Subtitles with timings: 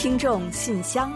[0.00, 1.12] 听众信箱，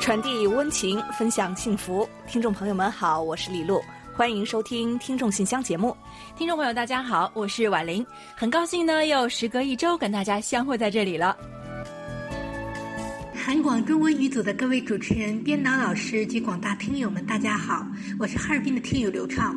[0.00, 2.08] 传递温情，分享幸福。
[2.26, 3.82] 听众朋友们好，我是李璐，
[4.14, 5.94] 欢迎收听《听众信箱》节目。
[6.34, 11.36] 听众朋友大家好，我是婉玲，很高兴呢，又时隔一周跟大家相会在这里了。
[13.34, 17.86] 韩广中文语组的各位主持人、编导老师及广大听友们，大家好，
[18.18, 19.54] 我是哈尔滨的听友刘畅。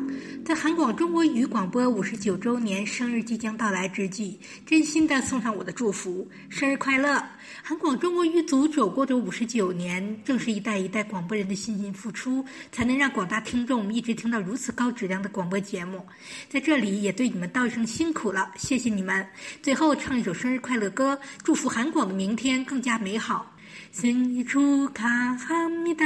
[0.48, 7.22] 在韩广中国语广播五十九周年生日即将到来之际，真心的送上我的祝福，生日快乐！
[7.62, 12.42] 韩广中国语组走过这五十九年，正是一代一代广播人的辛勤付出，
[12.72, 16.02] 才能让广大听众一直听到如此高质量的广播节目。
[16.48, 19.28] 在这里也对你们道一声辛苦了，谢谢你们！
[19.62, 23.54] 最后唱一首生日快乐歌，祝福韩广的明天更加美好。
[23.91, 26.05] 생일 축하합니다.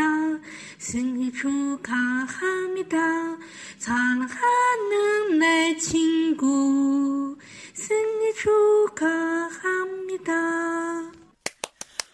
[0.77, 2.97] 생일 축하합니다.
[3.77, 7.37] 사랑하는 내 친구.
[7.73, 10.33] 생일 축하합니다.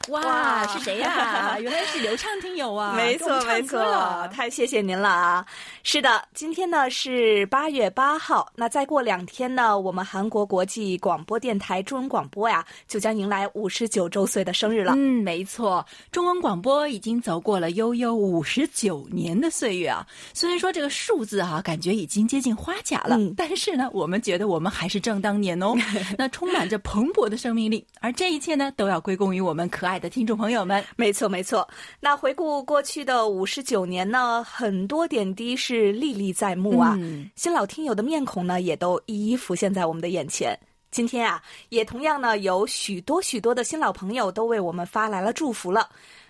[0.08, 1.58] 哇，是谁呀？
[1.60, 2.94] 原来是刘畅听友啊！
[2.94, 5.46] 没错，没错，太谢谢您了啊！
[5.82, 14.94] 是的，今天呢是八月八号，那再过两天呢，我们韩国国际广播电台中文广播呀，就将迎来五十九周岁的生日了。
[14.96, 20.06] 嗯，没错，中文广播已经走过了悠悠五十九年的岁月啊。
[20.32, 25.74] 虽然说这个数字啊，感觉已经接近花甲了，嗯、但是呢，我们觉得我们还是正当年哦，
[26.16, 27.84] 那充满着蓬勃的生命力。
[28.00, 30.84] 而这一切呢，都要归功于我们可爱的听众朋友们。
[30.96, 31.68] 没错，没错。
[32.00, 36.96] 那回顾过去的五十九年呢，很多点滴是历历在目啊。
[37.00, 40.58] 嗯、新老听友的面孔呢，也都一一浮现在我们的眼前。
[40.90, 45.88] 今天啊，也同样呢，有许多许多的新老朋友都为我们发来了祝福了。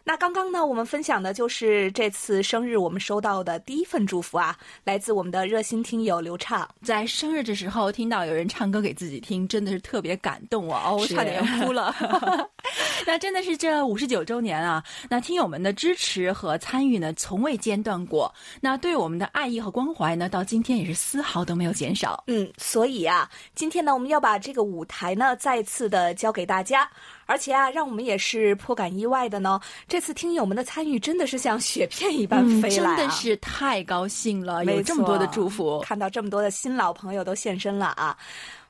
[0.09, 6.67] 那刚刚呢，我们分享的就是这次生日我们收到的第一份祝福啊，来自我们的热心听友刘畅。
[6.83, 10.85] 在生日的时候听到有人唱歌给自己听，真的是特别感动啊！
[10.87, 11.95] 哦，我差点要哭了。
[13.07, 18.35] 那真的是这五十九周年啊，那听友们的支持和参与呢，从未间断过。
[18.63, 22.25] 那对我们的爱意和关怀呢，到今天也是丝毫都没有减少。
[22.29, 26.91] 嗯，所以啊，今天呢，我们要把这个舞台呢，再次的交给大家。
[27.29, 29.61] 而且啊，让我们也是颇感意外的呢。
[29.87, 34.65] 这次听友们的参与真的是像雪片一般飞来、啊嗯，真的是太高兴了！
[34.65, 38.17] 有这么多的祝福，看到这么多的新老朋友都现身了啊！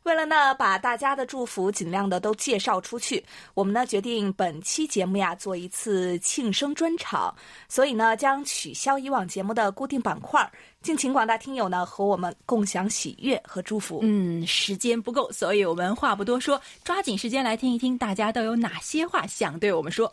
[0.04, 3.22] 为了呢，把大家的祝福尽量的都介绍出去，
[3.54, 7.34] 我们呢决定本期节目呀做一次庆生专场，
[7.68, 10.50] 所以呢将取消以往节目的固定板块，
[10.82, 14.00] 敬请广大听友呢和我们共享喜悦和祝福。
[14.02, 20.12] 嗯，时间不够，所以我们话不多说，抓紧时间来听一听大家都有哪些话想对我们说。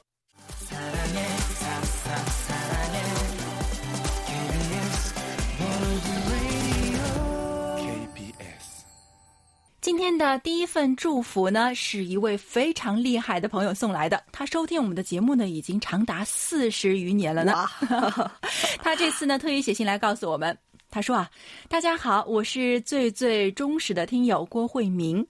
[10.06, 14.24] 天的第一份祝福呢，是一位非常厉害的朋友送来的。
[14.32, 17.66] 他收听我们的节目呢，已经长达四十余年了呢。
[18.84, 20.56] 他这次呢，特意写信来告诉我们，
[20.92, 21.28] 他说啊，
[21.68, 25.26] 大家好，我是最最忠实的听友郭慧明。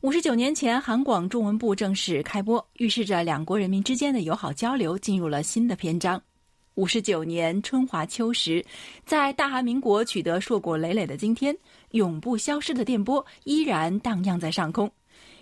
[0.00, 6.20] 五十九年前，韩广中文部正式开播，预示着两国人民之间的友好交流进入了新的篇章。
[6.74, 8.64] 五十九年春华秋实，
[9.04, 11.54] 在大韩民国取得硕果累累的今天，
[11.92, 14.90] 永不消失的电波依然荡漾在上空，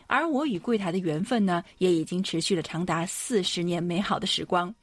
[0.06, 4.74] 而我与柜台的缘分呢，也已经持续了长达四十年美好的时光。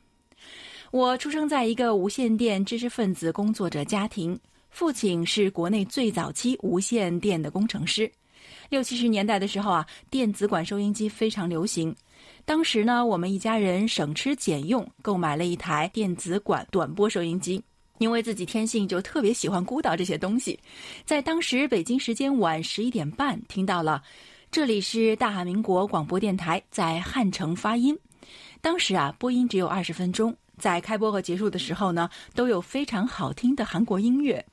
[0.91, 4.39] 我出生在一个无线电知识分子工作者家庭，
[4.69, 8.09] 父亲是国内最早期无线电的工程师。
[8.69, 11.93] 六七十年代的时候啊，电子管收音机非常流行。
[12.45, 17.61] 当时呢，我们一家人省吃俭用购买了一台电子管短波收音机，
[17.97, 20.59] 因为自己天性就特别喜欢孤岛这些东西。
[21.05, 24.01] 在当时北京时间晚十一点半，听到了
[24.51, 27.97] 这里是大韩民国广播电台在汉城发音。
[28.61, 34.43] 当时啊，播音只有二十分钟，在开播和结束的时候呢，都有非常好听的韩国音乐。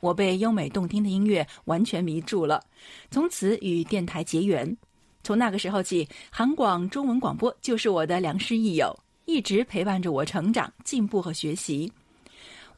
[0.00, 2.62] 我被优美动听的音乐完全迷住了，
[3.10, 4.76] 从此与电台结缘。
[5.24, 11.92] 从那个时候起，韩广中文广播就是我的良师益友，一直陪伴着我成长、进步和学习。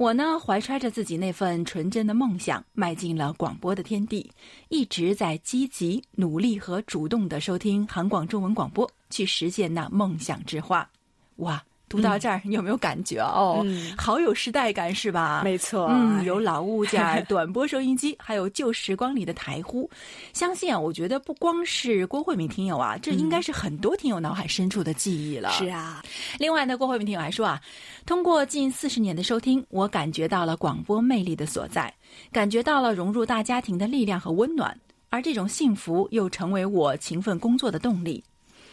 [0.01, 4.33] 我呢，怀揣着自己那份纯真的梦想，迈进了广播的天地，
[4.71, 10.89] 一直在积极、努力和主动的收听韩广中文广播，去实现那梦想之花。
[11.37, 11.63] 哇！
[11.91, 13.63] 读到这儿，你有没有感觉哦？
[13.67, 15.43] 嗯好有时代感是吧？
[15.45, 19.91] 没错，嗯，有老物件、 短波收音机，还有旧时光里的台呼。
[20.33, 25.51] 相信啊，我觉得不光是郭慧敏听友啊，这应该是很多听友脑海深处的记忆了。
[25.51, 26.01] 是啊，
[26.39, 27.61] 另外呢，郭慧敏听友还说啊，
[28.07, 31.93] 通过近四十年的收听，我感觉到了广播魅力的所在，
[32.31, 34.79] 感觉到了融入大家庭的力量和温暖。
[35.13, 38.23] 而这种幸福又成为我勤奋工作的动力。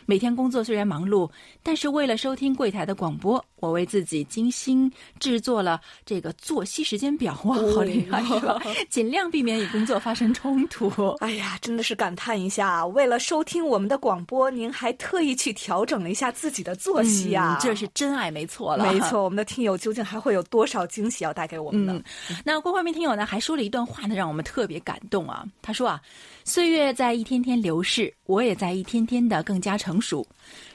[0.09, 1.30] 每天工作虽然忙碌，
[1.62, 4.89] 但是为了收听柜台的广播，我为自己精心
[5.19, 7.38] 制作了这个作息时间表。
[7.44, 8.24] 哇，好厉害！
[8.89, 10.88] 尽量避免与工作发生冲突。
[11.19, 17.60] 哎呀，真的是感叹一下，为了收听我们的广播，您还特意去调整了一下自己的作息啊！
[17.62, 18.89] 这是真爱，没错了。
[18.89, 22.01] 没错，我们的听友究竟还会有多少惊喜要带给我们呢？
[22.45, 25.45] 那郭慧明听友呢，还说了一段话呢，让我们特别感动啊。
[25.62, 26.01] 他说啊。
[26.48, 30.26] 岁月在一天天流逝，我也在一天天的更加成熟。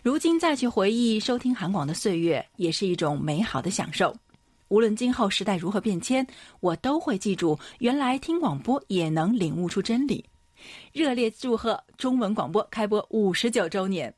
[0.02, 4.14] 如今再去回忆收听韩广的岁月，也是一种美好的享受。
[4.68, 6.26] 无论今后时代如何变迁，
[6.60, 10.22] 我都会记住，原来听广播也能领悟出真理。
[10.92, 14.14] 热烈祝贺中文广播开播五十九周年！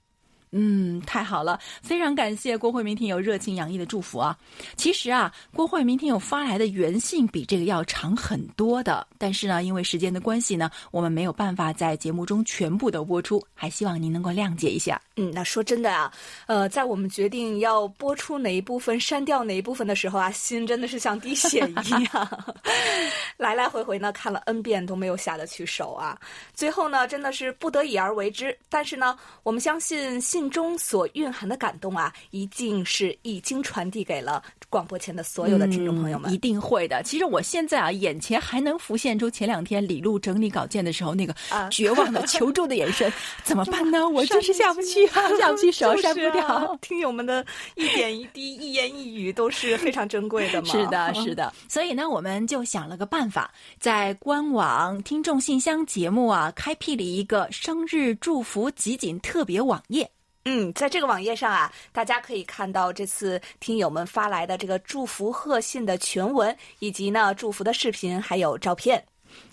[0.57, 4.39] 嗯，太好了，非常感谢郭慧明听友热情洋溢的祝福啊！
[4.77, 15.01] 其实啊，郭慧明听友发来的原信比这个要长很多的，但是呢，因为时间的关系呢，我们没有办法在节目中全部都播出，还希望您能够谅解一下。
[15.17, 16.13] 嗯，那说真的啊，
[16.47, 22.45] 呃，在我们决定要播出哪一部分、删掉哪一部分的时候啊，心真的是像滴血一样，
[23.37, 26.17] 来来回回呢看了 n 遍都没有下得去手啊，
[26.55, 28.57] 最后呢，真的是不得已而为之。
[28.69, 30.44] 但是呢，我们相信信。
[30.49, 36.33] 中所蕴含的感动啊，一定是已经传递给了广播前的所有的听众朋友们。
[36.33, 37.03] 一定会的。
[37.03, 41.35] 其实我现在啊，眼前还能浮现出前两天李璐整理稿件的时候那个
[41.71, 43.13] 绝望的求助的眼神。
[43.45, 44.09] 怎么办呢？
[44.09, 46.79] 我就是下不去啊，下不去手，删不掉。
[46.81, 47.45] 听友们的
[47.75, 50.69] 一点一滴、一言一语都是非常珍贵的嘛。
[50.69, 51.53] 是的，是的。
[51.69, 60.11] 所以呢，我们就想了个办法，在官网听众信箱节目啊，开辟了一个生日祝福集锦特别网页。
[60.47, 69.03] 嗯，在这个网页上啊，大家可以看到这次听友们发来的这个祝福贺信的全文，以及呢祝福的视频还有照片。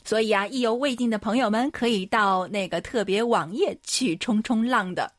[0.04, 5.12] 所以啊，意犹未尽的朋友们可以到那个特别网页去冲冲浪的。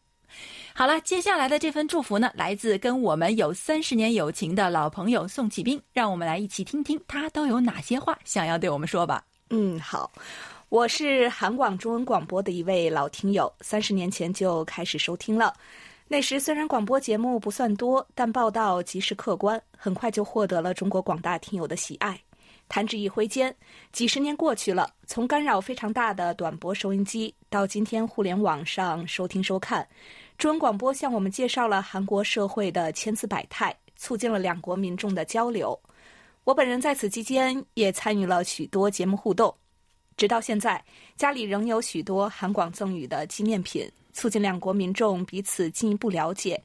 [0.74, 9.24] 好了，接下来的这份祝福呢，来自跟我们有三十年友情的老朋友宋启斌，让我们来一起听听他都有哪些话想要对我们说吧。
[9.50, 10.10] 嗯，好。
[10.72, 15.52] 我是韩广中文广播的一位老听友，三十年前就开始收听了。
[16.08, 22.18] 那时虽然广播节目不算多，但报道及时客观，很快就获得了中国广大听友的喜爱。
[22.68, 23.54] 弹指一挥间，
[23.92, 29.86] 几十年过去了，从干扰非常大的短波收音机，到今天互联网上收听收看，
[30.38, 35.78] 中文广播向我们介绍了韩国社会的千姿百态，促进了两国民众的交流。
[36.44, 39.54] 我本人在此期间也参与了许多节目互动。
[40.22, 40.80] 直到现在，
[41.16, 46.62] 家里仍有许多韩广赠予的纪念品，促进两国民众彼此进一步了解。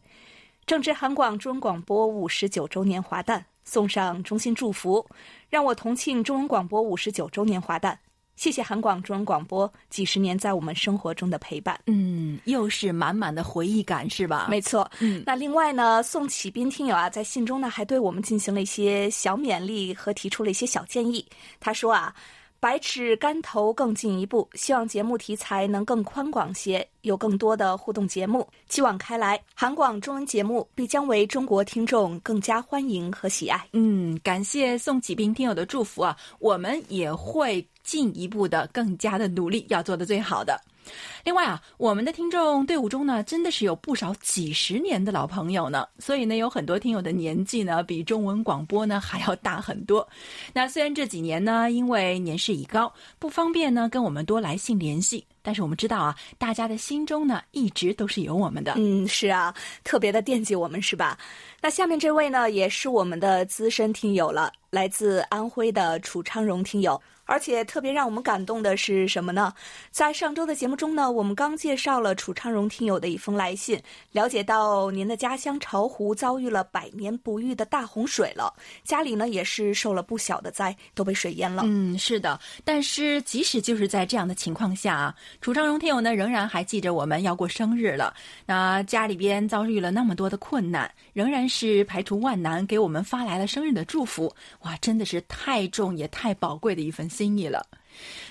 [0.67, 5.03] 正值韩广中文广播五十九周年华诞，送上衷心祝福，
[5.49, 7.97] 让我同庆中文广播五十九周年华诞。
[8.35, 11.79] 谢谢韩广中文广播几十年在我们生活中的陪伴。
[11.87, 14.45] 嗯，又是满满的回忆感，是吧？
[14.51, 14.87] 没错。
[14.99, 21.25] 嗯，那另外呢，宋启斌听友啊，在信中呢还对我们进行了一些小勉励和提出了一些小建议。
[21.59, 22.13] 他说啊。
[22.59, 28.47] 百尺竿头更进一步，希望节目题材能更宽广些，有更多的互动节目。
[28.67, 33.63] 继往开来，韩广中文节目必将为中国听众更加欢迎和喜爱。
[33.73, 40.59] 嗯，感谢宋启斌听友的祝福啊，我们也会进一步的更加的努力，要做的最好的。
[41.27, 50.07] 另外啊，我们的听众队伍中呢，真的是有不少几十年的老朋友呢，所以呢，有很多听友的年纪呢，比中文广播呢还要大很多。
[50.55, 58.75] 那虽然这几年呢，因为年事已高，不方便呢跟我们多来信联系，但是我们知道啊，大家的心中呢，一直都是有我们的。
[58.77, 59.53] 嗯，是啊，
[59.83, 61.17] 特别的惦记我们，是吧？
[61.61, 66.97] 那下面这位呢，也是我们的资深听友了，来自安徽的楚昌荣听友。
[67.29, 69.53] 而且特别让我们感动的是什么呢？
[69.91, 73.81] 在上周的节目中呢，我们刚介绍了楚昌荣听友的一封来信，
[74.11, 81.63] 了解到您的家乡巢湖遭遇了百年不遇的大洪水了，家里呢也是受了不小的灾，都被水淹了。
[81.65, 82.39] 嗯，是的。
[82.63, 88.13] 但是即使就是在这样的情况下啊，楚昌荣听友呢仍然还记着我们要过生日了。
[88.45, 94.31] 那家里边遭遇了那么多的困难，仍然是排除万难给我们发来了生日的祝福。
[94.61, 97.09] 哇，真的是太重也太宝贵的一份。
[97.09, 97.65] 心意了，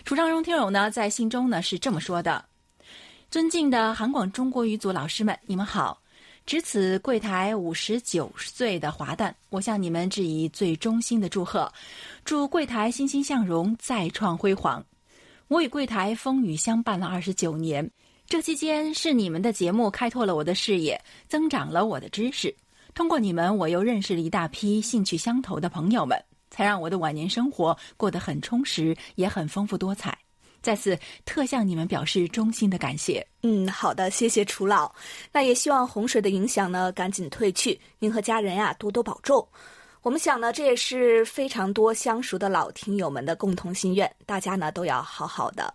[0.04, 2.44] 楚昌荣听友呢，在信中呢是这么说的
[3.28, 6.00] ：“尊敬的韩广中国语组老师们，你们好！
[6.46, 11.70] 值此柜台五十九岁的华诞，我向你们致以最衷心的祝贺，
[12.24, 14.82] 祝柜台欣欣向荣，再创辉煌。
[15.48, 17.90] 我与柜台风雨相伴了二十九年，
[18.28, 22.54] 这期间是你们的节目开拓了我的视野，增长了我的知识。
[22.94, 26.16] 通过你们，我又认识了一大批兴趣相投的朋友们。”
[26.48, 30.16] 才让我的晚年生活过得很充实，也很丰富多彩。
[30.66, 33.24] 在此特向你们表示衷心的感谢。
[33.44, 34.92] 嗯，好的，谢谢楚老。
[35.30, 39.46] 那也希望洪水的影响呢赶紧退去，您和家人呀多多保重。
[40.02, 45.72] 我们想呢，这也是非常多相熟的老听友们的共同心愿，大家呢都要好好的。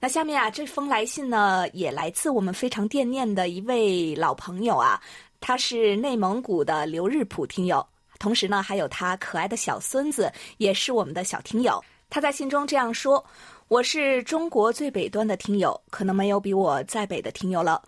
[0.00, 4.98] 那下面啊，这封来信呢也来自我们非常惦念的一位老朋友啊，
[5.42, 7.86] 他是内蒙古的刘日普听友，
[8.18, 11.84] 同时呢还有他可爱的小孙子，也是我们的小听友。
[12.08, 13.22] 他在信中这样说。
[13.68, 17.82] 我是中国最北端的听友，可能没有比我再北的听友了。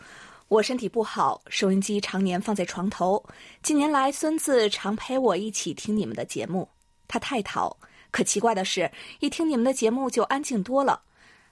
[0.49, 3.25] 我身体不好，收音机常年放在床头。
[3.62, 6.68] 近年来，孙子常陪我一起听你们的节目，
[7.06, 7.76] 他太淘。
[8.11, 11.00] 可奇怪的是，一听你们的节目就安静多了。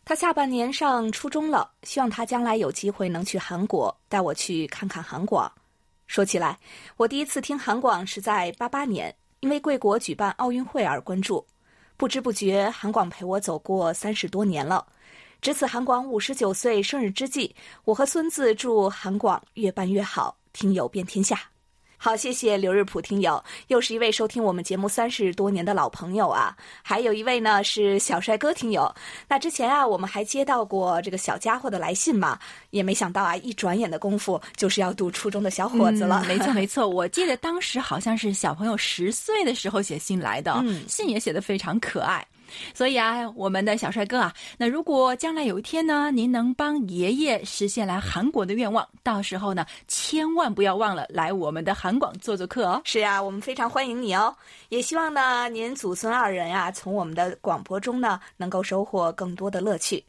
[0.04, 5.50] 他下半年上初中了，希望他将来有机会能去韩国，带我去看看韩广。
[6.08, 6.58] 说起来，
[6.96, 11.46] 我第一次听韩广是在八八年，因为贵国举办奥运会而关注。
[11.96, 14.86] 不知不觉，韩广陪我走过三十多年了。
[15.40, 21.40] 值此韩广五十九岁生日之际，我和孙子祝韩广越办越好，听友遍天下。
[21.98, 26.56] 好，谢谢刘日普听友，又是一位收听我们节目三十多年的老朋友啊。
[26.82, 28.94] 还有一位呢是小帅哥听友。
[29.26, 32.38] 那之前啊，我们还接到过这个小家伙的来信嘛，
[32.70, 36.24] 也没想到啊，一转眼的功夫就是要读初中的小伙子了。
[36.28, 42.24] 没错 没错，我记得当时好像是小朋友十岁的时候写信来的，信也写的非常可爱。
[42.74, 52.80] 所以啊，我们的小帅哥啊，那如果将来有一天呢，您能帮爷爷实现来韩国的愿望，到时候呢，千万不要忘了来我们的韩广做做客哦。
[52.84, 54.34] 是呀，我们非常欢迎你哦，
[54.68, 60.04] 也希望呢，您祖孙二人啊，从我们的广播中呢，能够收获更多的乐趣。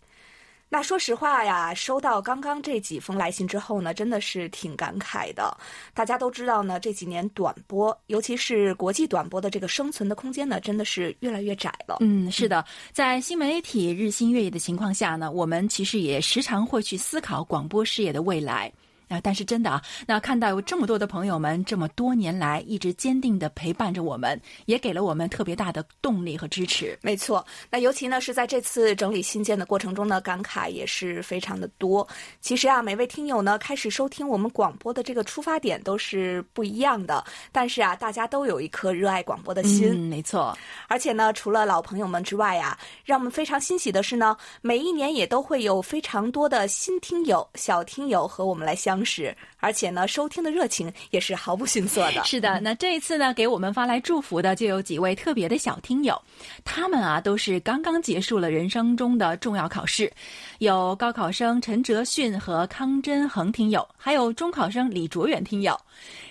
[0.70, 5.56] 那说实话呀，收到刚刚这几封来信之后呢，真的是挺感慨的。
[5.94, 11.98] 大家都知道呢，这几年短波，尤其是国际短波的这个生存的空间呢，真的是越来越窄了。
[12.02, 18.72] 嗯，是的，在新媒体日新月异的情况下呢，我们其实也时常会去思考广播事业的未来。
[19.08, 26.98] 啊，但是真的啊，那看到有这么多的朋友们这么多年来一直坚定的陪伴着我们，也给了我们特别大的动力和支持。
[27.02, 32.06] 没错，那尤其呢是在这次整理信件的过程中呢，感慨也是非常的多。
[32.42, 37.24] 其实啊，每位听友呢开始收听我们广播的这个出发点都是不一样的，
[37.54, 39.94] 但是啊，大家都有一颗热爱广播的心。
[39.94, 40.58] 嗯，没错。
[40.90, 48.97] 而且呢，除了老朋友们之外呀，让我们非常欣喜的是呢，每一年也都会有非常多的新听友、小听友和我们来相。
[48.98, 52.24] 同时，而且呢，收听的热情也是毫不逊色的。
[52.24, 56.20] 是的，那这一次呢，给我们发来祝福的就有几位特别的小听友，
[56.66, 60.12] 他们啊都是刚刚结束了人生中的重要考试，
[60.60, 65.80] 有高考生陈哲迅和康真恒听友，还有中考生李卓远听友。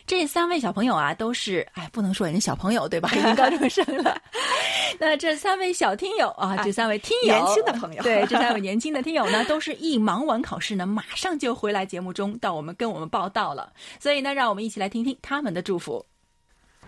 [0.04, 3.08] 这三位小朋友啊，都是哎，不能说人家小朋友对吧？
[3.14, 4.20] 已经高中生了。
[4.98, 13.72] 那这三位小听友啊，这三位听友，年轻的朋友，对，这三位 年轻的听友呢，都是一忙完考试呢，马上就回来节目中，到我们跟我们报道了。
[14.00, 16.04] 所以呢，让我们一起来听听他们的祝福。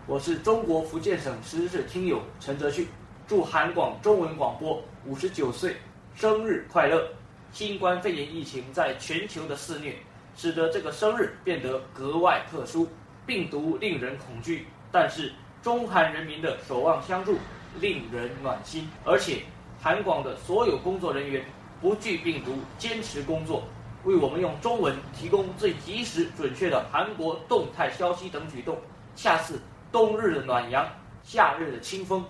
[0.06, 2.88] 我是中国福建省石狮听友陈哲旭，
[3.28, 5.76] 祝韩广中文广播五十九岁
[6.16, 7.08] 生日快乐！
[7.52, 9.96] 新冠肺炎疫情在全球的肆虐，
[10.36, 12.88] 使得这个生日变得格外特殊。
[13.26, 17.36] 病毒令人恐惧，但是中韩人民的守望相助
[17.78, 18.88] 令人暖心。
[19.04, 19.42] 而且，
[19.82, 21.44] 韩广的所有工作人员
[21.78, 23.64] 不惧病毒，坚持工作，
[24.04, 28.78] 为我们用中文提供最及时、准确的韩国动态消息等举动，
[29.14, 29.60] 恰似
[29.92, 30.88] 冬日的暖阳，
[31.22, 32.24] 夏日的清风，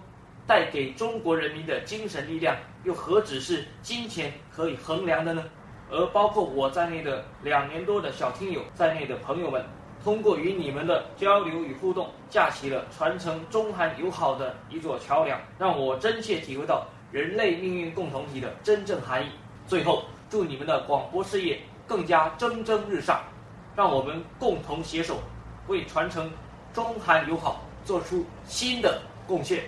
[0.48, 2.56] 带给中国人民的精神力量，
[2.88, 5.45] 又何止是金钱可以衡量的呢？
[5.90, 9.62] 而包括我在内的两年多的小听友在内的朋友们。
[10.02, 19.28] 通过与你们的交流与互动，架起了传承中韩友好的一座桥梁，让我真切体会到人类命运共同体的真正含义。
[19.66, 23.21] 最后，祝你们的广播事业更加蒸蒸日上，
[23.76, 25.18] 让我们共同携手，
[25.66, 26.30] 为传承
[26.73, 29.64] 中韩友好做出新的贡献。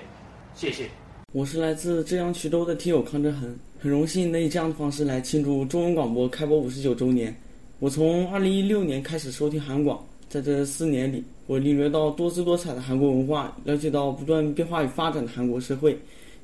[0.55, 0.89] 谢谢。
[1.33, 7.33] 我是来自浙江衢州的听友康振恒，很荣幸能以这样的方式来庆祝中文广播开播五十九周年。
[7.79, 10.05] 我从二零一六年开始收听韩广。
[10.29, 15.97] 在这四年里，我领略到多姿多彩的韩国文化，了解到不断变化与发展的韩国社会，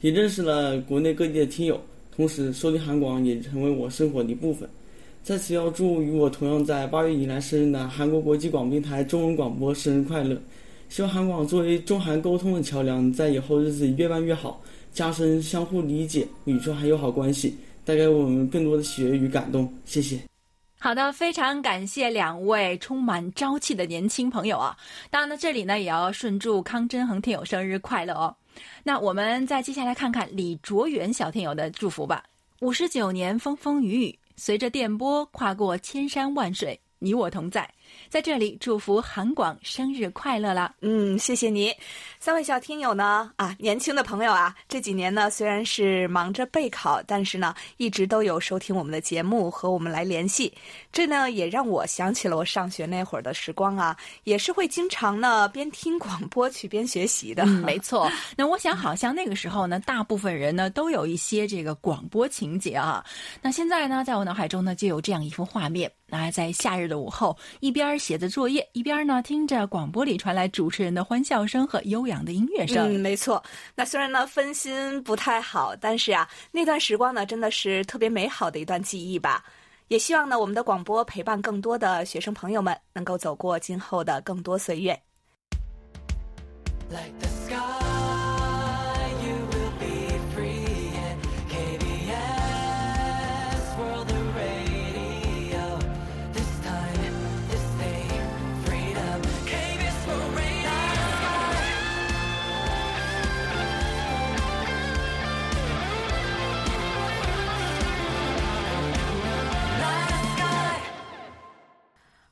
[0.02, 1.80] 也认识了国内各地的听友。
[2.14, 4.68] 同时，收听韩广也成为我生活的一部分。
[5.24, 10.40] 在此，要祝与我同样在八月迎来生日的韩国国际广播台中文广播生日快乐！
[10.88, 14.62] 希望韩广作为中韩沟通的桥梁，在以后日子越办越好，
[14.96, 19.70] 加深相互理解与中还有好关系，带给我们更多的喜悦与感动。
[19.84, 20.18] 谢谢。
[20.78, 24.74] 好的，非常感谢两位充满朝气的年轻朋友啊！
[25.10, 28.34] 当然呢，这里呢也要顺祝康真恒听友生日快乐哦。
[28.82, 32.24] 那我们再接下来看看李卓远小听友的祝福吧。
[32.60, 37.68] 五十九年风风雨雨，随着电波跨过千山万水，你我同在。
[38.08, 40.72] 在这里祝福韩广生日快乐啦！
[40.80, 41.72] 嗯，谢谢你，
[42.18, 50.52] 三位小听友呢啊，年轻的朋友啊，这几年呢虽然是忙着备考，但是呢一直都有收听我们的节目和我们来联系，
[50.92, 57.42] 这呢也让我想起了我上学那会儿的时光啊，也是会经常呢边听广播去边学习的。
[57.44, 58.10] 嗯，没错。
[58.36, 63.04] 那我想好像那个时候呢，大部分人呢都有一些这个广播情节啊。
[63.42, 65.90] 那现在呢，在我脑海中呢就有这样一幅画面。
[66.08, 72.96] 那在夏日的午后，一边写着作业，一边呢听着广播里传来主持人的欢笑声和悠扬的音乐声。
[72.96, 73.42] 嗯，没错。
[73.74, 79.44] 那虽然呢分心不太好，但是啊，那段时光呢真的是特别美好的一段记忆吧。
[79.88, 84.98] 也希望呢我们的广播陪伴更多的学生朋友们，能够走过今后的更多岁月。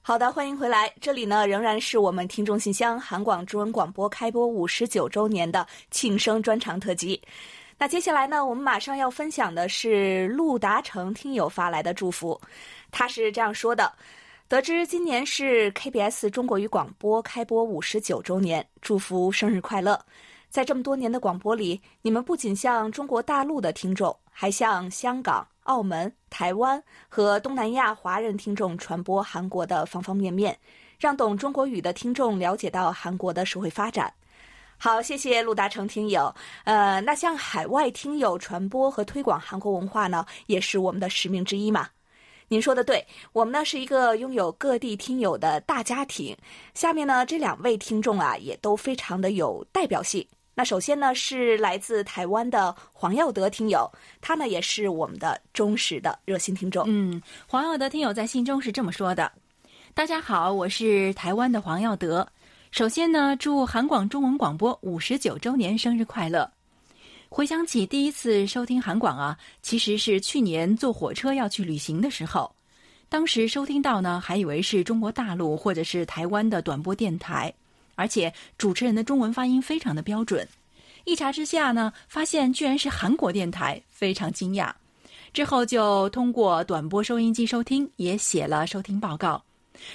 [0.06, 0.92] 好的，欢迎回来。
[1.00, 7.18] 这里呢，仍然是我们听众信箱韩广中文广播开播五十九周年的庆生专场特辑。
[7.78, 12.38] 那接下来呢，我们马上要分享的是陆达成听友发来的祝福。
[12.90, 13.90] 他是这样说的：
[14.46, 19.98] 得知今年是 KBS 中国语广播开播五十九周年，祝福生日快乐！
[20.50, 25.48] 在这么多年的广播里，你们不仅向中国大陆的听众，还向香港。
[25.64, 30.58] 澳门、台湾和东南亚华人听众传播韩国的方方面面，
[30.98, 34.12] 让懂中国语的听众了解到韩国的社会发展。
[34.76, 36.34] 好，谢谢陆达成听友。
[36.64, 41.88] 呃，那向海外听友传播和推广韩国文化呢，也是我们的使命之一嘛。
[42.48, 46.36] 您说的对，我们呢是一个拥有各地听友的大家庭。
[46.74, 50.26] 下面呢这两位听众啊，也都非常的有代表性。
[50.56, 53.90] 那首先呢，是来自台湾的黄耀德听友，
[54.20, 56.84] 他呢也是我们的忠实的热心听众。
[56.86, 59.32] 嗯，黄耀德听友在信中是这么说的
[59.94, 62.24] ：“大家好，我是台湾的黄耀德。
[62.70, 66.48] 首先呢，祝韩广中文广播五十九周年生日快乐。
[67.28, 72.54] 回想起第一次收听韩广啊，其实是去年坐火车要去旅行的时候，
[73.08, 77.52] 当时收听到呢，还以为是中国大陆或者是台湾的短波电台。”
[77.94, 80.46] 而且主持人的中文发音非常的标准，
[81.04, 84.72] 一查之下呢，发现居然是韩国电台，非常惊讶。
[85.32, 89.42] 之后就通过短波收音机收听，也写了收听报告。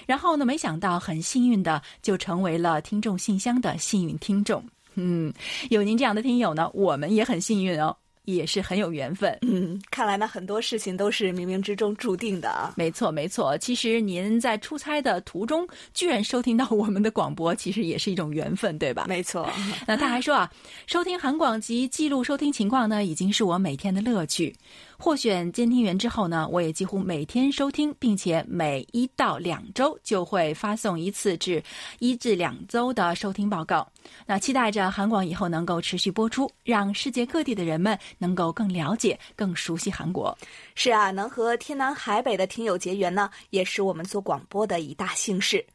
[0.05, 4.63] 然后呢，没想到很幸运的就成为了听众信箱的幸运听众。
[4.95, 5.33] 嗯，
[5.69, 7.95] 有您这样的听友呢，我们也很幸运哦。
[8.25, 12.73] 也是很有缘分，嗯，看来呢很多事情都是冥冥之中注定的啊。
[12.77, 13.57] 没错，没错。
[13.57, 19.05] 其实您在出差的途中居然收听到我们的广播，其实也是一种缘分，对吧？
[19.07, 19.49] 没错。
[19.87, 20.51] 那他还说啊，
[20.85, 24.55] 收听韩广及记录收听情况呢，已经是我每天的乐趣。
[24.97, 31.63] 获选监听员之后呢，我也几乎每天收听，并且每一到两周就会发送一次至
[31.99, 33.89] 一至两周的收听报告。
[34.25, 40.37] 那期待着韩广以后能够持续播出，让世界各地的人们能够更了解、更熟悉韩国。
[40.75, 45.65] 是啊，能和天南海北的听友结缘呢，也是我们做广播的一大幸事。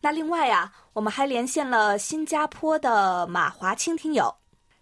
[0.00, 4.32] 那另外呀，我们还连线了新加坡的马华清听友。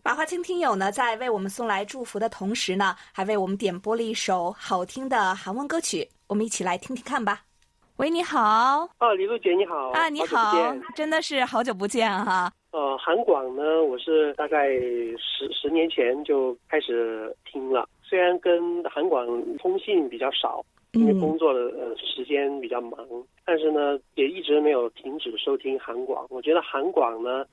[0.05, 7.43] 马华清听友呢，在为我们送来祝福的同时呢，还为我们点播了一首好听的韩文歌曲，我们一起来听听看吧。
[7.97, 8.89] 喂，你好。
[8.99, 9.75] 哦，李璐姐你好。
[9.93, 10.55] 啊，你好，
[10.95, 12.53] 真的是好久不见哈。
[12.77, 20.63] 呃，韩广呢，我是大概十十年前就开始听了，虽然跟韩广通信比较少，
[20.93, 22.99] 因为工作的呃时间比较忙，
[23.47, 26.27] 但是呢，也一直没有停止收听韩广。
[26.29, 27.47] 我觉得韩广呢。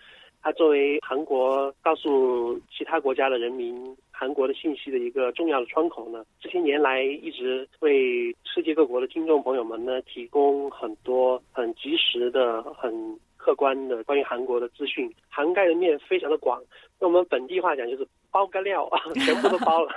[0.45, 12.93] 它作为韩国告诉其他国家的人民韩国的信息的一个重要的窗口呢，这些年来一直为世界各国的听众朋友们呢提供很多很及时的、很
[13.42, 16.62] 客观的关于韩国的资讯，涵盖的面非常的广。
[16.98, 19.92] 那我们本地话讲就是包个料啊， 全部都包了。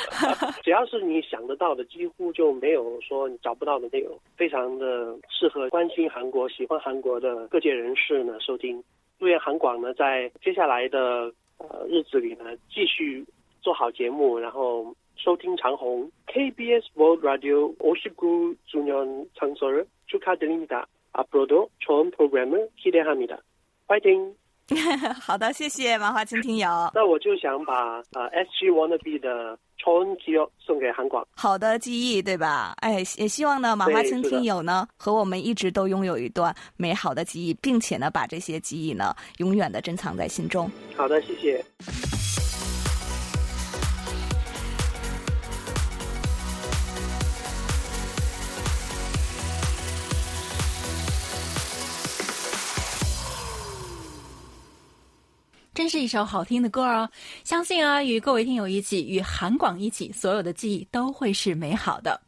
[0.63, 8.83] 只要是你想得到的，几乎就没有说你找不到的内容，非常的适合关心韩国、喜欢韩国的各界人士呢收听。
[9.19, 13.25] 祝愿韩广呢，在接下来的呃日子里呢，继续
[13.61, 20.85] 做好节目，然后收听长虹 KBS World Radio 59주년창설을축하드립니 다。
[21.13, 23.37] 앞으로도좋은프로그램을기대합니 다。
[23.87, 24.33] Fighting！
[25.21, 26.91] 好的，谢谢马华清听友。
[26.93, 31.25] 那我就想把呃 SG Wannabe 的 좋은 기억送给韩广。
[31.35, 32.73] 好的记忆，对吧？
[32.81, 40.69] 哎，也希望呢，马华清听友呢和我们一直都拥有一段美好的记忆，并且呢，把这些记忆呢永远的珍藏在心中。
[40.97, 41.63] 好的，谢谢。
[55.74, 57.08] 真是一首好听的歌哦！
[57.44, 62.20] 相信啊，与各位听友一起，与韩广一起，所有的记忆都会是美好的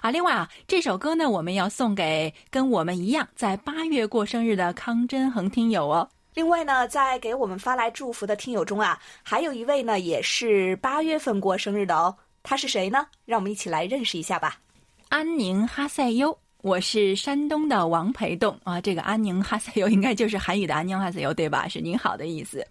[0.00, 0.08] 啊。
[0.08, 6.08] 另外啊，这首歌呢，我们要送给跟我们一样在八月过生日的康真恒听友哦。
[6.34, 12.14] 另外呢，在给我们发来祝福的听友中啊，还有一位呢，也是八月份过生日的哦。
[12.44, 13.04] 他是谁呢？
[13.24, 14.60] 让我们一起来认识一下吧。
[15.08, 16.38] 安宁哈塞优。
[16.62, 21.66] 我是山东的王培栋啊，这个安宁哈塞尤应该就是韩语的安宁哈塞尤对吧？
[21.66, 22.64] 是您好的意思。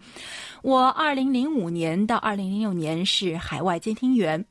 [0.62, 4.42] 我二零零五年到二零零六年是海外监听员，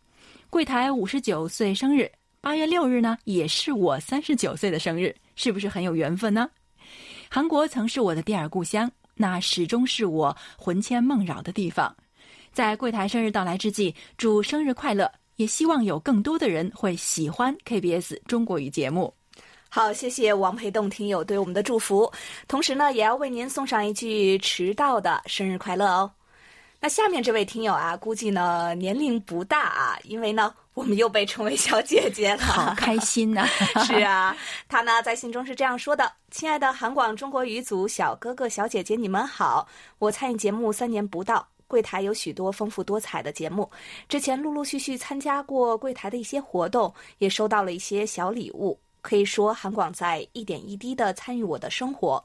[0.51, 6.47] 柜台五十九岁生日，八月六日呢也是我三十九岁的生日，是不是很有缘分呢？
[7.27, 11.95] 韩国曾是我的第二故乡，那始终是我魂牵梦绕的地方。
[12.51, 19.11] 在柜台生日到来之际，祝生日快乐，也希望有更多的人会喜欢 KBS 中国语节目。
[19.73, 22.11] 好，谢谢王培栋听友对我们的祝福，
[22.45, 26.11] 同时呢，也要为您送上一句迟到的生日快乐哦。
[26.81, 33.45] 那下面这位听友啊，估计呢年龄不大啊，因为呢我们又被称为小姐姐了，好开心呐！
[33.87, 34.35] 是啊，
[34.67, 39.65] 他呢在信中是这样说的：“亲爱的韩广中国语组小哥哥小姐姐，你们好！
[39.99, 43.71] 我参与节目三年不到，柜台有许多丰富多彩的节目，
[44.09, 52.23] 之前陆陆续续参加过柜台的一些活动，也收到了一些小礼物。”可以说，韩广在一点一滴的参与我的生活。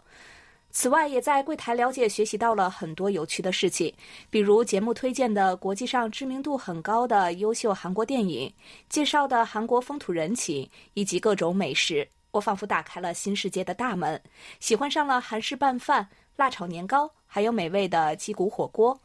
[0.71, 3.95] 此外，也在柜台了解、学习到了很多有趣的事情，
[4.29, 8.53] 比如节目推荐的国际上知名度很高的优秀韩国电影，
[8.91, 12.07] 介绍的韩国风土人情以及各种美食。
[12.31, 14.21] 我仿佛打开了新世界的大门，
[14.61, 19.01] 喜欢上了韩式拌饭、辣炒年糕，还有美味的鸡骨火锅，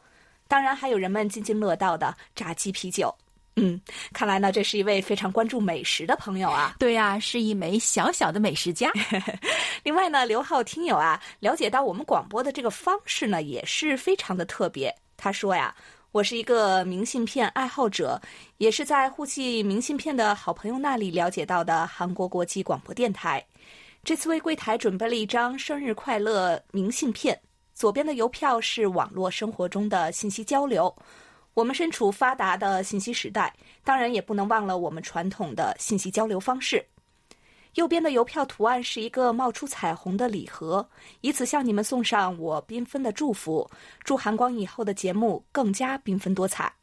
[0.50, 3.16] 当然还有人们津津乐道的炸鸡啤酒。
[3.58, 3.80] 嗯，
[4.14, 6.76] 看来呢，这是一位非常关注美食的朋友啊。
[6.80, 8.90] 对呀，是一枚小小的美食家。
[9.84, 14.96] 另外呢，刘浩听友啊，了解到我们广播的这个方式呢，也是非常的特别。
[15.18, 15.76] 他说呀，
[16.14, 18.20] 我是一个明信片爱好者，
[18.58, 23.46] 也是在互寄明信片的好朋友那里了解到的韩国国际广播电台。
[24.04, 27.40] 这次为柜台准备了一张生日快乐明信片，
[27.76, 30.96] 左边的邮票是网络生活中的信息交流。
[31.54, 36.86] 我们身处发达的信息时代，当然也不能忘了我们传统的信息交流方式。
[37.76, 40.90] 右边的邮票图案是一个冒出彩虹的礼盒，
[41.22, 43.70] 以此向你们送上我缤纷的祝福，
[44.04, 46.74] 祝韩光以后的节目更加缤纷多彩。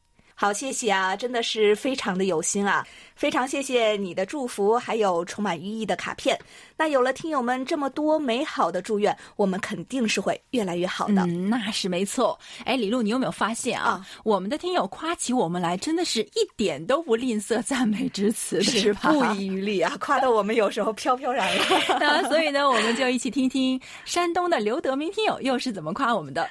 [0.41, 6.39] 好，谢谢啊，真的是非常的有心啊，非常谢谢你的祝福，还有充满寓意的卡片。
[6.77, 11.23] 那有了听友们这么多美好的祝愿，我们肯定是会越来越好的。
[11.23, 12.39] 嗯，那是没错。
[12.65, 14.07] 哎，李璐，你有没有发现啊？
[14.23, 19.11] 我们的听友夸起我们来，真的是一点都不吝啬赞美之词，是吧？
[19.11, 21.65] 不遗余力啊，夸得我们有时候飘飘然了。
[21.99, 26.49] 那所以呢，我们就一起听听山东的刘德明听友又是怎么夸我们的。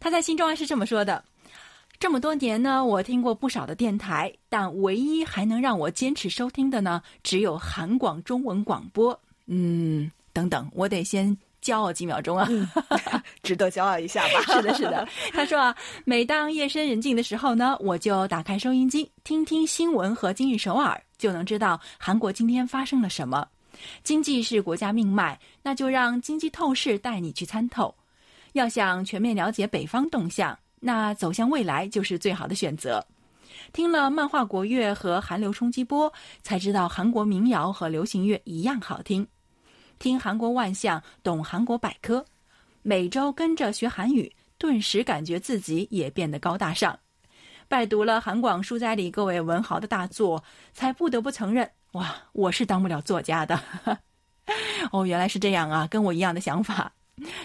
[0.00, 1.22] 他在信中是这么说的。
[2.00, 9.18] 这么多年呢，我听过不少的电台，但唯一还能让我坚持收听的呢，只有韩广中文广播。
[9.46, 12.48] 嗯，等等，我得先骄傲几秒钟啊，
[13.42, 14.40] 值得骄傲一下吧？
[14.54, 15.08] 是的，是的。
[15.32, 23.44] 他说啊，每当夜深人静的时候呢，我就打开收音机，听听新闻和今日首尔，就能知道韩国今天发生了什么。
[24.04, 27.92] 经济是国家命脉，那就让经济透视带你去参透。
[28.52, 30.56] 要想全面了解北方动向。
[30.80, 33.04] 那走向未来就是最好的选择。
[33.72, 36.12] 听了漫画国乐和韩流冲击波，
[36.42, 39.26] 才知道韩国民谣和流行乐一样好听。
[39.98, 42.24] 听韩国万象，懂韩国百科，
[42.82, 46.98] 每周跟着学韩语，顿时感觉自己也变得高大上。
[47.66, 53.60] 拜读了韩广书斋里各位文豪的大作，才不得不承认：哇，我是当不了作家的。
[54.92, 56.92] 哦，原来是这样啊，跟我一样的想法。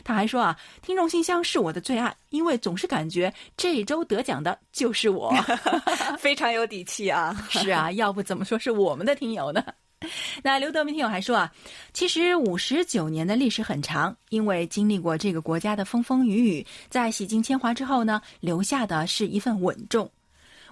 [0.04, 5.34] 他还说啊，听众信箱是我的最爱，因为总是感觉这周得奖的就是我，
[6.20, 7.36] 非常有底气啊！
[7.50, 9.64] 是啊，要不怎么说是我们的听友呢？
[10.44, 11.50] 那刘德明听友还说啊，
[11.94, 20.10] 其实五十九年的历史很长，因为经历过这个国家的风风雨雨，在洗尽铅华之后呢，留下的是一份稳重。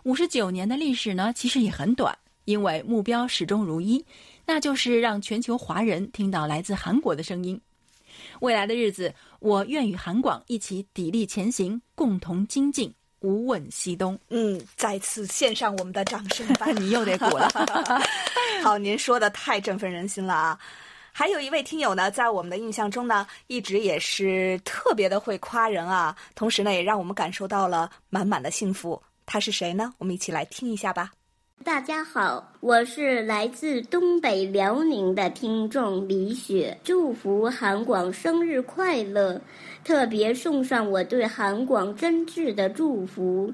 [0.03, 4.03] 五十九年的历史呢，其实也很短，因为目标始终如一，
[4.45, 7.61] 那就是让全球华人听到来自韩国的声音。
[8.41, 12.91] 未来的日子，我愿与韩广一起砥砺前行，共同精进。
[13.19, 14.17] 无问西东。
[14.29, 16.65] 嗯，再次献上我们的掌声吧！
[16.73, 17.47] 你又得鼓了。
[18.63, 20.59] 好，您说的太振奋人心了啊！
[21.11, 28.99] 还有一位听友呢，在我们的印象中呢，一直也是特别的会夸人啊，同时呢，也让我们感受到了满满的幸福。
[29.27, 29.93] 他是谁呢？
[29.99, 31.11] 我们一起来听一下吧。
[31.63, 39.39] 大家好，我是来自东北辽宁的听众李雪，祝福韩广生日快乐，
[39.83, 43.53] 特别送上我对韩广真挚的祝福。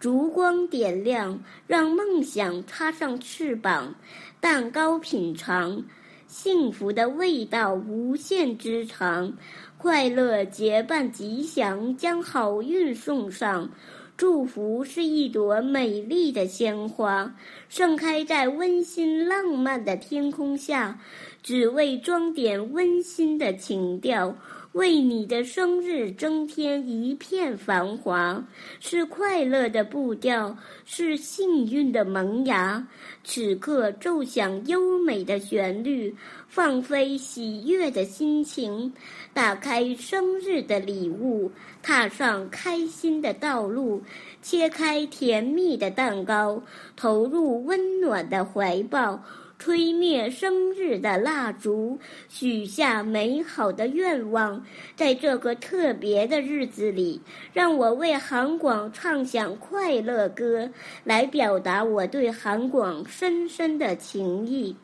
[0.00, 3.94] 烛光点亮，让梦想插上翅膀，
[4.40, 5.84] 蛋糕品尝，
[6.26, 9.30] 幸福的味道无限之长，
[9.76, 13.68] 快乐结伴吉祥，将好运送上。
[14.16, 17.34] 祝福是一朵美丽的鲜花，
[17.68, 21.00] 盛开在温馨浪漫的天空下，
[21.42, 24.36] 只为装点温馨的情调，
[24.72, 28.44] 为你的生日增添一片繁华。
[28.78, 32.86] 是快乐的步调，是幸运的萌芽。
[33.24, 36.14] 此刻奏响优美的旋律，
[36.52, 38.92] 放飞喜悦的心情，
[39.32, 41.50] 打开生日的礼物。
[41.82, 44.02] 踏上开心的道路，
[44.42, 46.62] 切开甜蜜的蛋糕，
[46.94, 49.24] 投入温暖的怀抱，
[49.58, 54.62] 吹灭生日的蜡烛，许下美好的愿望。
[54.94, 57.22] 在这个特别的日子里，
[57.54, 60.68] 让我为韩广唱响快乐歌，
[61.02, 64.76] 来表达我对韩广深深的情谊。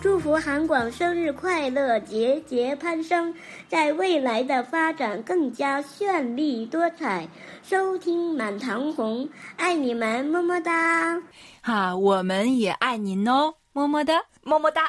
[0.01, 3.35] 祝福韩广生日快乐，节节攀升，
[3.69, 7.27] 在未来的发展更加绚丽多彩。
[7.65, 11.21] 收听满堂红，爱你们，么么哒！
[11.61, 14.83] 哈，我们也爱您哦，么么哒，么么哒！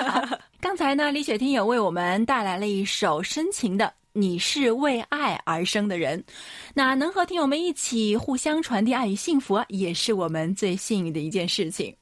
[0.60, 3.90] 刚才呢，李雪听友为我们带来了一首深情的。
[4.18, 6.24] 你是为爱而生的人，
[6.74, 11.94] 那能和听友们一起互相传递爱与幸福，也是我们最幸运的一件事情。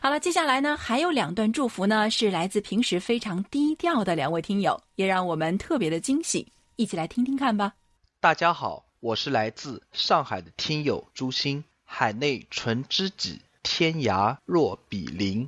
[0.00, 7.74] 好了，接下来呢，还有两段祝福呢，是来自平时非常低调的两位听友，也让我们特别的惊喜，一起来听听看吧。
[8.20, 15.46] 大家好，我是来自上海的听友朱星，海内存知己，天涯若比邻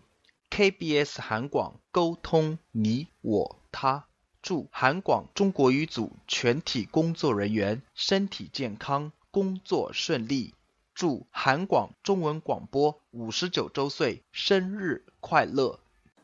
[0.51, 4.05] ，KBS 韩广沟通你我他。
[4.42, 10.54] 祝韩广中国语组全体工作人员身体健康，工作顺利。
[10.94, 15.78] 祝韩广中文广播五十九周岁生日快乐！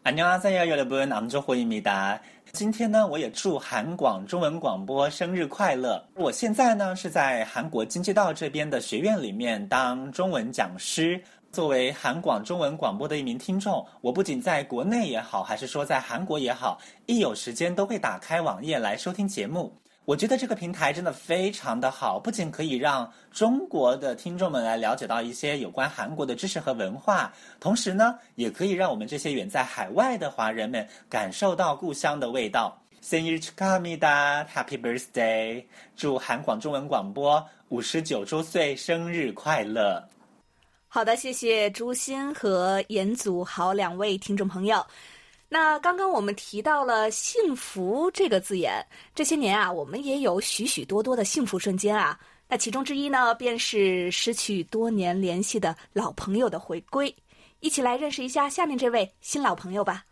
[0.03, 2.19] 안녕하세요여러분암조호입니다
[2.53, 6.03] 今天呢，我也祝韩广中文广播生日快乐。
[6.15, 11.21] 我现在呢是在韩国京畿道这边的学院里面当中文讲师。
[11.56, 19.74] 作为韩广中文广播的一名听众，我不仅在国内也好，还是说在韩国也好，一有时间都会打开网页来收听节目。
[20.04, 32.78] 我觉得这个平台真的非常的好，不仅可以让中国的听众们来了解到一些有关韩国的知识和文化，同时呢，也可以让我们这些远在海外的华人们感受到故乡的味道。
[33.00, 35.64] 生日快乐，Happy Birthday！
[35.96, 40.06] 祝韩广中文广播五十九周岁生日快乐。
[40.96, 44.82] 好的，谢谢朱鑫和严祖豪两位听众朋友。
[45.46, 48.82] 那刚刚我们提到了“幸福”这个字眼，
[49.14, 52.18] 这些年啊，我们也有许许多多的幸福瞬间啊。
[52.48, 57.14] 那其中之一呢，便是失去多年联系的老朋友的回归。
[57.60, 60.02] 一起来认识一下下面这位新老朋友吧。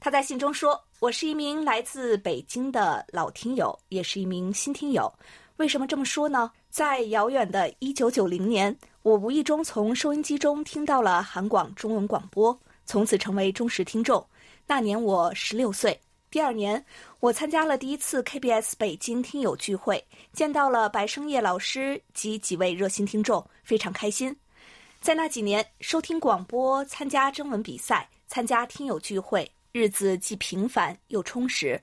[0.00, 5.12] 他在信中说：“我是一名来自北京的老听友，也是一名新听友。
[5.58, 6.50] 为什么这么说呢？
[6.70, 14.26] 在遥远的一九九零年。”我无意中从收音机中听到了韩广中文广播，从此成为忠实听众。
[14.66, 16.00] 那年我十六岁。
[16.30, 16.82] 第二年，
[17.20, 24.34] 我参加了第一次 KBS 北京听友聚会，见到了白生叶老师及几位热心听众，非常开心。
[25.02, 31.78] 在那几年，收听广播、参加征文比赛、参加听友聚会，日子既平凡又充实。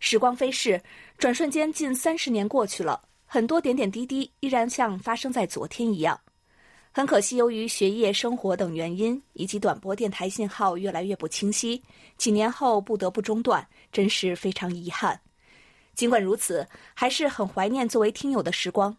[0.00, 0.82] 时光飞逝，
[1.16, 6.20] 转瞬间近三十年过去了，很多点点滴滴依然像发生在昨天一样。
[6.96, 11.82] 很可惜，由于学业、生活等原因，以及短波电台信号越来越不清晰，
[12.16, 15.20] 几年后不得不中断，真是非常遗憾。
[15.94, 18.96] 尽管如此，还是很怀念作为听友的时光。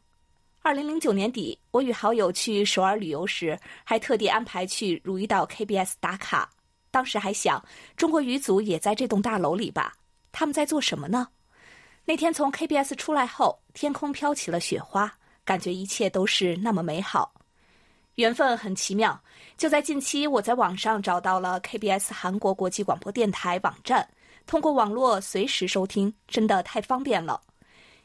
[0.62, 6.48] 二零零九年底，我与好友去首尔旅游时，还特地安排去如意岛 KBS 打卡。
[6.92, 7.60] 当时还想，
[7.96, 9.92] 中国语组也在这栋大楼里吧？
[10.32, 11.28] 他们在做什么呢？
[12.06, 15.12] 那天从 KBS 出来后，天空飘起了雪花，
[15.44, 17.34] 感觉一切都是那么美好。
[18.18, 19.22] 缘分很奇妙，
[19.58, 24.08] 就在近期，我在网上找到了 KBS 韩国国际广播电台网站，
[24.48, 27.40] 通过网络随时收听，真的太方便了。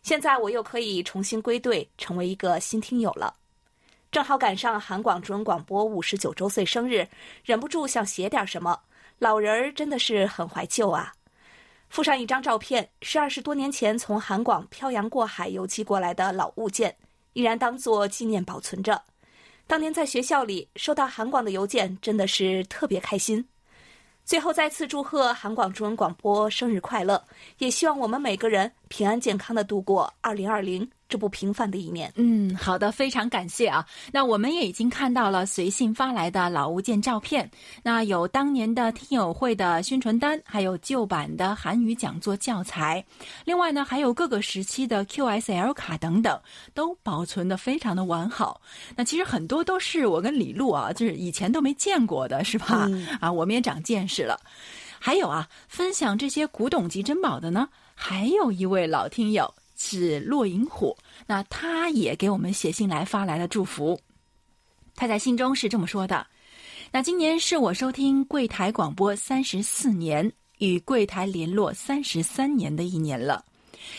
[0.02, 3.34] 现在我又可以重新归队，成为一个新听友了。
[4.10, 7.08] 正好赶上韩广中文广播五十九周岁生日，
[7.42, 8.78] 忍不住想写点什么。
[9.18, 11.14] 老人儿真的是很怀旧啊！
[11.88, 16.94] 附上一张照片，是二十多年前从韩广漂洋过海邮寄过来的老物件，
[17.32, 19.02] 依然当做纪念保存着。
[19.66, 23.46] 当年在学校里收到韩广的邮件，真的是特别开心。
[24.24, 27.24] 最后再次祝贺韩广中文广播生日快乐，
[27.58, 30.88] 也希望我们每个人平安健康的度过二零二零。
[31.12, 32.10] 这不平凡的一面。
[32.16, 33.84] 嗯，好的，非常感谢啊。
[34.10, 37.50] 那我们也已经看到了随信发来的老物件照片，
[37.82, 43.04] 那有当年的听友会的宣传单，还有旧版的韩语讲座教材，
[43.44, 46.40] 另外呢，还有各个时期的 QSL 卡等等，
[46.72, 48.58] 都保存的非常的完好。
[48.96, 52.88] 那其实很多都是我跟李璐啊，就是以前都没见过的，是吧？
[53.20, 54.40] 啊，我们也长见识了。
[54.98, 59.52] 还有啊，分享这些古董级珍宝的呢，还有一位老听友。
[59.84, 64.00] 是落萤火，那他也给我们写信来发来了祝福。
[64.94, 66.24] 他在信中是这么说的
[66.92, 73.44] ：“那今年是我收听柜台广播三十四年，与柜台联络三十三年的一年了。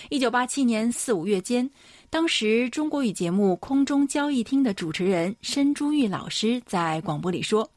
[0.09, 1.69] 一九八七年四五月间，
[2.09, 7.69] 当时中国语节目空中交易厅的主持人申珠玉老师在广播里说，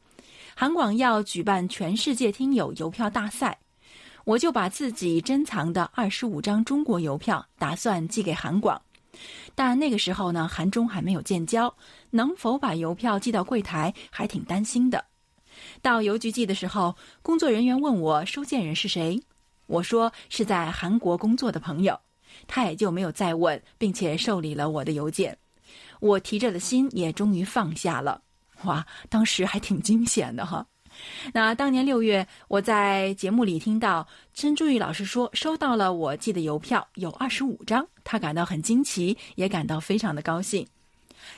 [0.55, 3.57] 韩广要举办全世界听友邮票大赛。”
[4.27, 8.81] 我就把自己珍藏的二十五张中国邮票打算寄给韩广，
[9.55, 11.73] 但那个时候呢，韩中还没有建交，
[12.09, 15.05] 能否把邮票寄到柜台还挺担心的。
[15.81, 19.17] 到邮局寄的时候，工作人员问我收件人是谁，
[19.65, 21.97] 我说是在韩国工作的朋友，
[22.47, 25.37] 他也就没有再问，并且受理了我的邮件。
[26.01, 28.21] 我提着的心也终于放下了。
[28.63, 30.67] 哇，当时还挺惊险的哈。
[31.33, 40.65] 那当年六月，我在节目里听到曾珠玉老师说收到了我寄的邮票，有二十五张，他感到很惊奇，也感到非常的高兴。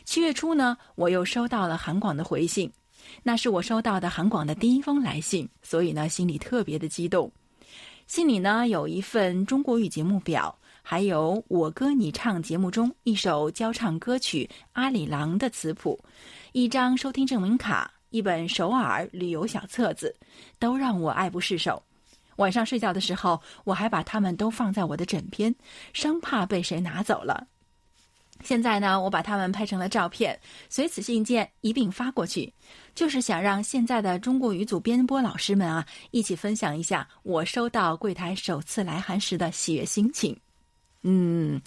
[0.04, 2.72] 七月初呢，我又收到了韩广的回信，
[3.24, 7.32] 那是我收到的韩广的第一封来信，所以呢，心里特别的激动。
[8.06, 16.00] 信里呢有一份中国语节目表，还有我歌你唱节目中一首教唱歌曲《阿里郎》的词谱，
[16.52, 17.99] 一张收听证明卡。
[18.10, 20.15] 一本首尔旅游小册子，
[20.58, 21.82] 都让我爱不释手。
[22.38, 25.54] 晚上睡觉的时候，我还把它们都放在我的枕边，
[25.93, 27.48] 生怕被谁拿走了。
[28.41, 32.54] 现在呢，我把它们拍成了照片，随此信件一并发过去，
[32.95, 40.39] 就是想让现在的中国语组编播老师们啊，一起分享一下我收到柜台首次来函时的喜悦心情。
[41.04, 41.62] 嗯，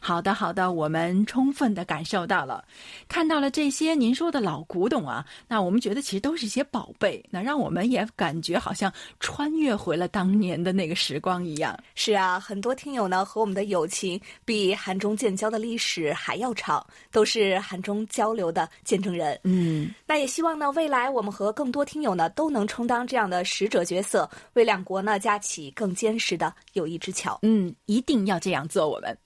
[0.00, 2.64] 好的好的，我们充分的感受到了，
[3.08, 11.76] 看到了这些您说的老古董啊，那我们觉得其实都是一些宝贝，那让我们也感觉好像穿越回了当年的那个时光一样。
[11.96, 19.36] 是啊，很多听友呢和我们的友情比韩中建交的历史还要长，都是韩中交流的见证人。
[19.42, 27.40] 嗯，那也希望呢未来我们和更多听友呢都能充当这样的使者角色，为两国呢架起更坚实的友谊之桥。
[27.42, 28.75] 嗯，一定要这样做。
[28.75, 29.17] 做我们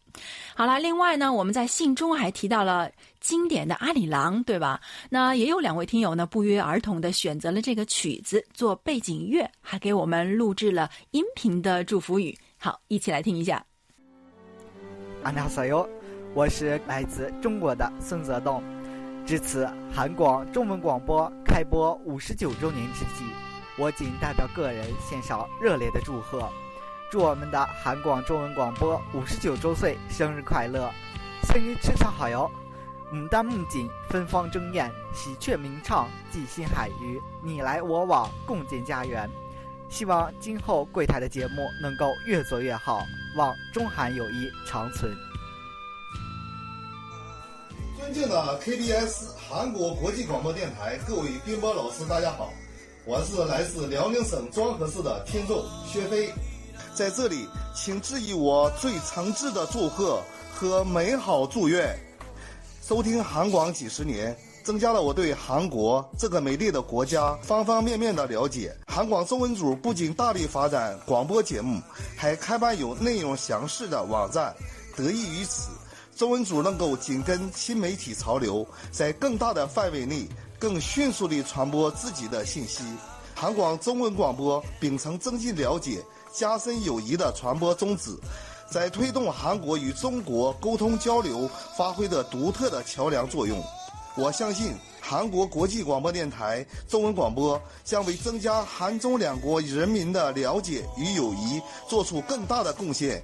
[0.56, 0.80] 好了。
[0.80, 4.80] 另外呢，我们在信中还提到了经典的《阿里郎》，对吧？
[5.10, 12.38] 那也有两位听友呢，不约而同的选择了这个曲子做背景乐，还给我们录制了音频的祝福语。
[12.58, 13.66] 好，一起来听一下。
[15.24, 15.88] 안녕하세 요，
[16.34, 18.64] 我是来自中国的孙泽栋。
[19.26, 23.26] 至此，韩广中文广播开播五十九周年之际，
[23.78, 26.48] 我仅代表个人献上热烈的祝贺。
[27.11, 30.89] 祝我们的韩广中文广播五十九周岁生日快乐！
[31.43, 32.49] 生日吃上好哟！
[33.13, 39.29] 牡丹木槿，芬芳争艳，喜鹊鸣唱，寄心海鱼，你来我往，共建家园。
[39.89, 45.13] 希望今后柜台的节目能够越做越好，望中韩友谊长存。
[47.99, 52.53] 尊敬的 KBS 韩国国际广播电台各位编播老师，大家好，
[53.05, 56.33] 我是来自辽宁省庄河市的听众薛飞。
[57.01, 60.23] 在这里，请致以我最诚挚的祝贺
[60.53, 61.99] 和美好祝愿。
[62.87, 68.77] 收听韩广几十年，增加了我对韩国这个美丽的国家方方面面的了解。
[68.87, 71.81] 韩广中文组不仅大力发展广播节目，
[72.19, 74.55] 还开办有内容详实的网站。
[74.95, 75.71] 得益于此，
[76.15, 80.29] 中文组能够紧跟新媒体潮流，在更大的范围内、
[80.59, 82.85] 更迅速地传播自己的信息。
[83.35, 88.17] 韩广中文广播秉承增进了解、加深友谊的传播宗旨，
[88.71, 93.63] 在推动韩国与中国沟通交流发挥着独特的桥梁作用。
[94.17, 94.75] 我相信。
[95.03, 103.21] 韩国国际广播电台中文广播将为增加韩中两国人民的了解与友谊做出更大的贡献。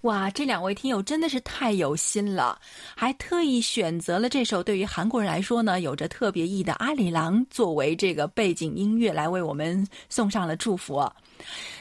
[0.00, 2.58] 哇，这两位听友真的是太有心了，
[2.96, 11.06] 还特意选择了这首对于韩国人来说呢有着特别意义的《阿里郎》作为这个背景音乐来为我们送上了祝福。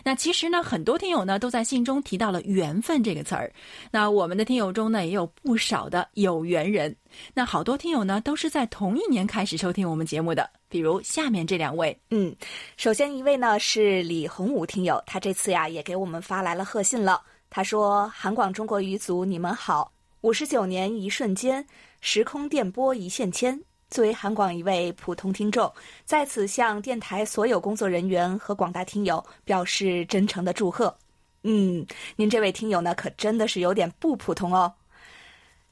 [0.04, 3.52] 那其实呢，很多听友呢都在信中提到了“缘分”这个词儿。
[3.92, 6.96] 那我们的听友中呢，也有不少的有缘人。
[7.34, 10.50] 那好多听友呢，都是在同一年开始收听我们节目的。
[10.70, 12.34] 比如下面这两位，嗯，
[12.78, 17.22] 首先一位呢是李洪武听友，他这次呀也给我们发来了贺信了。
[17.50, 19.92] 他说：“韩广中国语组，你们好，
[20.22, 21.66] 五十九年一瞬间，
[22.00, 25.72] 时空电波一线牵。”作为韩广一位普通听众，
[26.06, 30.96] 在此向电台所有工作人员和广大听友表示真诚的祝贺。
[31.44, 31.86] 嗯，
[32.16, 34.74] 您这位听友呢，可真的是有点不普通哦。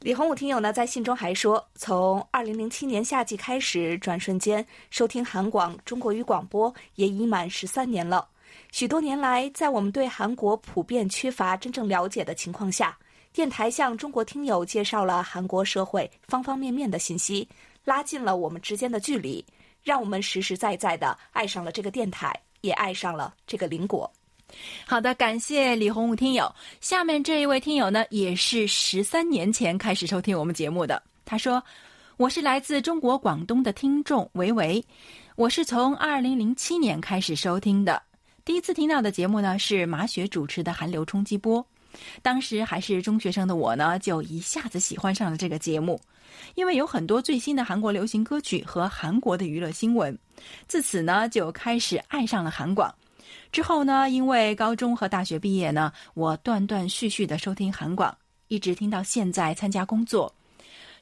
[0.02, 8.28] 李洪武听友呢，在信中还说，从二零零七年夏季开始，转瞬间收听韩广中国语广播也已满十三年了。
[8.74, 12.98] 许多年来，在我们对韩国普遍缺乏真正了解的情况下，
[13.32, 17.48] 电台向中国听友介绍了韩国社会方方面面的信息。
[17.90, 19.44] 拉近了我们之间的距离，
[19.82, 22.32] 让我们实实在在的爱上了这个电台，
[22.62, 24.10] 也爱上了这个邻国。
[24.86, 26.54] 好的，感谢李洪武听友。
[26.82, 31.02] 下面这一位听友呢，也是十三年前开始收听我们节目的。
[31.26, 31.64] 他说
[32.18, 34.86] ：“我是来自中国广东的听众维维，
[35.36, 38.00] 我是从二零零七年开始收听的。
[38.46, 41.60] 第一次听到的节目呢，是马雪主持的《韩流冲击波》，
[42.22, 46.00] 当时还是中学生的我呢，就一下子喜欢上了这个节目。”
[46.56, 50.18] 因为有很多最新的韩国流行歌曲和韩国的娱乐新闻，
[50.68, 52.94] 自此呢就开始爱上了韩广。
[53.52, 58.16] 之后呢，因为高中和大学毕业呢，我断断续续的收听韩广，
[58.48, 60.34] 一直听到现在参加工作。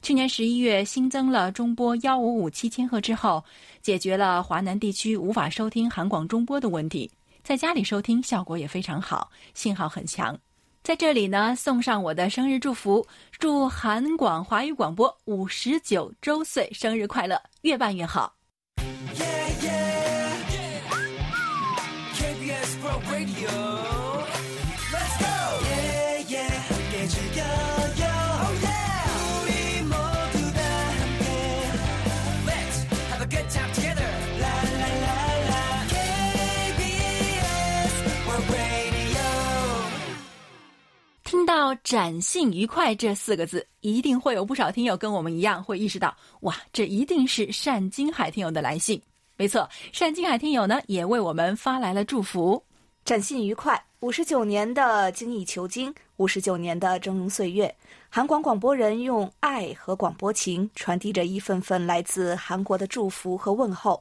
[0.00, 3.42] 去年十一月新增了中波幺五五七千赫之后，
[3.82, 7.10] 解决了华南地区无法收听韩广中波的问题，
[7.42, 10.38] 在家里收听效果也非常好，信号很强。
[10.82, 13.06] 在这里呢，送上我的生日祝福，
[13.38, 18.34] 祝韩广华语广播五十九周岁生日快乐，越办越好。
[41.58, 49.02] 到“展信愉快”这四个字，一定会有不少听友跟我们一样会意识到，哇，这一定是单金海听友的来信。
[49.36, 52.62] 没错，单金海听友呢也为我们发来了祝福
[53.04, 57.74] ：“展信愉快，五十九年的精益求精，五十九年的峥嵘岁月，
[58.08, 64.00] 韩广广播人用爱和广播情传递着一份份来自韩国的祝福和问候。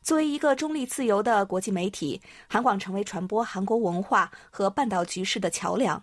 [0.00, 6.00] 作为一个中立自由的国际媒体，韩广成为传播韩国文化和半岛局势的桥梁。”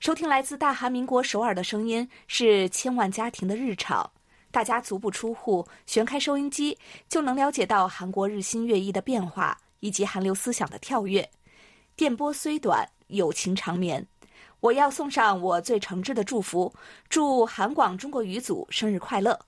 [0.00, 4.10] 收听来自大韩民国首尔的声音是千万家庭的日常，
[4.50, 6.76] 大家足不出户，旋开收音机
[7.06, 11.28] 就能了解到韩国日新月异的变化以及韩流思想的跳跃。
[11.96, 14.04] 电波虽短，友情长绵。
[14.60, 16.72] 我要送上我最诚挚的祝福，
[17.10, 19.38] 祝韩广中国语组生日快乐。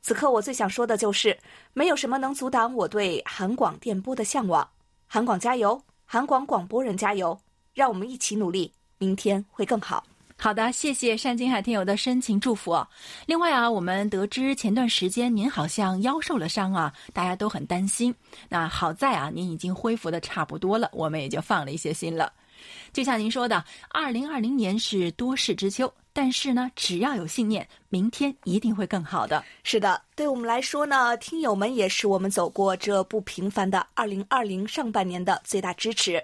[0.00, 1.38] 此刻我最想说的就是，
[1.74, 4.66] 没有什么能阻挡我对韩广电波的向往。
[5.06, 7.38] 韩广加油，韩广广播人加油，
[7.74, 8.72] 让我们一起努力。
[9.00, 10.04] 明天会更好。
[10.36, 12.78] 好的，谢谢单金海听友的深情祝福。
[13.26, 18.14] 另外啊，我们得知前段时间您好像腰受了伤啊，大家都很担心。
[18.48, 22.30] 那好在啊，您已经恢复的差不多了，我们也就放了一些心了。
[22.92, 29.42] 就像您说的，二零二零年是多事之秋，但是呢，只要有信念，明天一定会更好的。
[29.62, 36.22] 是的，对我们来说呢，听友们也是我们走过这不平凡的二零二零上半年的最大支持。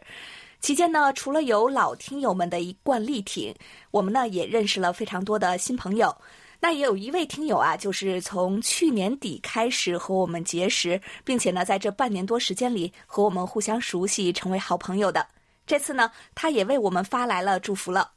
[0.66, 3.54] 期间呢，除了有老听友们的一贯力挺，
[3.92, 6.12] 我们呢也认识了非常多的新朋友。
[6.58, 15.24] 那也有一位听友啊，就是从去年底开始和我们结识，并且呢在这半年多时间里和我们互相熟悉，成为好朋友的。
[15.68, 18.10] 这次呢，他也为我们发来了祝福了。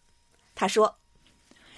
[0.56, 0.95] 他说：“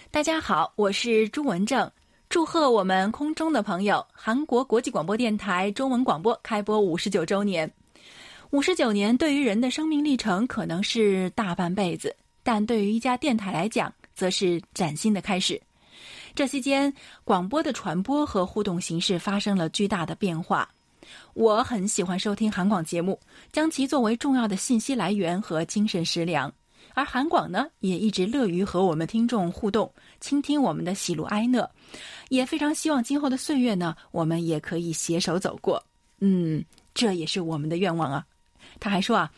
[0.10, 1.92] 大家好，我是朱文正，
[2.30, 7.70] 祝贺我们空中的朋友韩国国际广播电台中文广播开播五十九周年。”
[8.52, 15.60] 五十九年对于人的生命历程可能是大半辈子，但对于一家电台来讲，则是崭新的开始。
[16.36, 16.94] 这期间，
[17.24, 20.68] 广播的传播和互动形式发生了巨大的变化。
[21.34, 23.18] 我很喜欢收听韩广节目，
[23.54, 26.54] 将其作为重要的信息来源和精神食粮。
[26.94, 29.90] 而韩广呢，也一直乐于和我们听众互动，
[30.20, 31.72] 倾听我们的喜怒哀乐，
[32.28, 35.82] 也非常希望今后的岁月呢，我们也可以携手走过。
[36.20, 36.62] 嗯，
[36.94, 38.26] 这也是我们的愿望啊。
[38.80, 39.32] 他还说啊，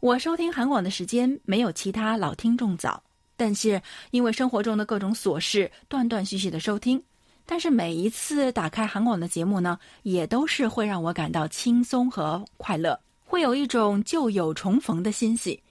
[0.00, 3.02] 我收听韩广的时间没有其他老听众早，
[3.36, 7.02] 但是因为生活中的各种琐事，断断续续的收听。
[7.48, 15.62] 但是每一次打开韩广的节目呢，也都是会让我感到轻松和快乐，会有一种旧友重逢的欣喜。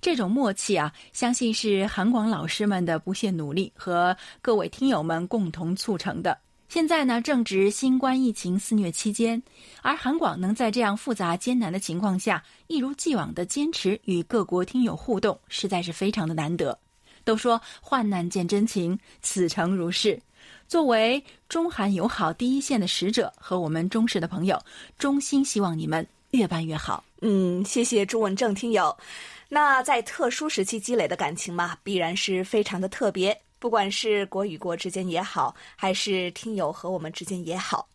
[0.00, 6.38] 这种默契啊，相信是韩广老师们的不懈努力和各位听友们共同促成的。
[6.74, 9.40] 现在呢，正值新冠疫情肆虐期间，
[9.80, 16.76] 而韩广能在这样复杂艰难的情况下，一如既往的坚持与各国听友互动，实在是非常的难得。
[17.22, 20.20] 都说患难见真情，此诚如是。
[20.66, 24.60] 作为中韩友好第一线的使者和我们忠实的朋友，
[24.98, 27.04] 衷心希望你们越办越好。
[27.20, 28.98] 嗯，谢谢朱文正听友。
[29.48, 33.40] 那在特殊时期积累的感情嘛，必然是非常的特别。
[33.64, 37.88] 不管是国与国之间也好，还是听友和我们之间也好。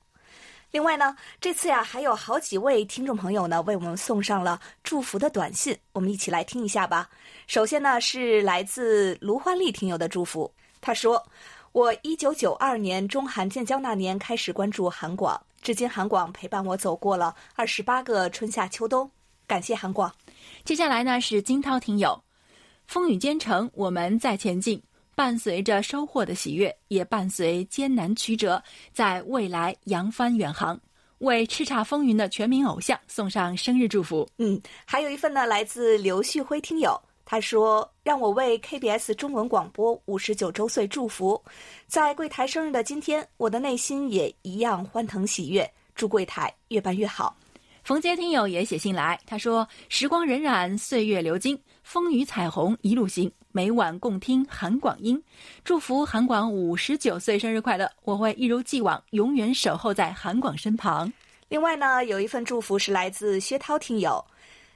[0.72, 7.08] 另外呢，这次呀，还有好几位听众朋友呢，为我们送上了祝福的短信，我们一起来听一下吧。
[7.46, 10.52] 首先呢，是来自卢欢丽听友的祝福，
[10.82, 11.24] 他说。
[11.72, 19.08] 我一九九二年中韩建交那年开始关注韩广，至今韩广陪伴我走过了二十八个春夏秋冬，
[19.46, 20.12] 感谢韩广。
[20.66, 22.20] 接下来呢是金涛听友，
[22.88, 24.82] 风雨兼程，我们在前进，
[25.20, 28.64] 伴随着收获的喜悦，也伴随艰难曲折，
[28.94, 30.80] 在未来扬帆远航，
[31.18, 34.26] 为叱咤风云的全民偶像送上生日祝福。
[34.38, 36.98] 嗯，还有一份呢，来自刘旭辉听友。
[37.26, 41.44] 他说：“让我为 KBS 中文广播五十九周岁祝福，
[41.86, 45.70] 在柜台生日的今天，我的内心也一样欢腾喜悦。
[45.96, 47.36] 祝柜台越办越好。”
[47.84, 55.20] 冯杰听友也写信来，他说：“时光荏苒，岁月流金，风雨彩虹一路行，每晚共听韩广音，
[55.64, 57.92] 祝福韩广五十九岁生日快乐！
[58.04, 61.12] 我会一如既往，永远守候在韩广身旁。”
[61.50, 64.24] 另外呢，有一份祝福是来自薛涛听友。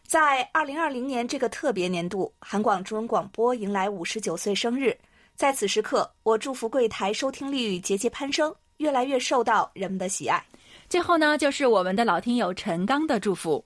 [0.08, 4.98] 在二零二零年这个特别年度，韩广中文广播迎来五十九岁生日。
[5.36, 10.44] 在此时刻，我祝福柜台收听率节节攀升，越来越受到人们的喜爱。
[10.90, 13.64] 最后呢，就是我们的老听友陈刚的祝福：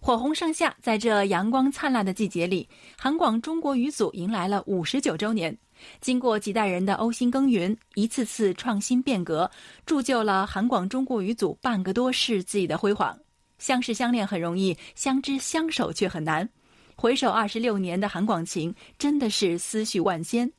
[0.00, 5.56] 火红盛夏，在这阳光灿烂的季节里，韩广中国语组迎来了五十九周年。
[6.00, 9.50] 经过几代人的呕心耕耘，一次次创新变革，
[9.84, 13.16] 铸就了韩广中国语组半个多世纪的辉煌。
[13.58, 16.48] 相识相恋很容易，相知相守却很难。
[16.96, 20.50] 回首二十六年的韩广情，真的是思绪万千。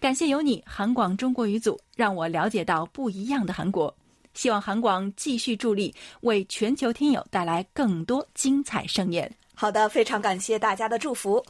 [0.00, 3.94] 感谢有你，韩广中国语组，让我了解到不一样的韩国。
[4.36, 9.28] 希望韩广继续助力，为全球听友带来更多精彩盛宴。
[9.58, 11.42] 好的，非常感谢大家的祝福。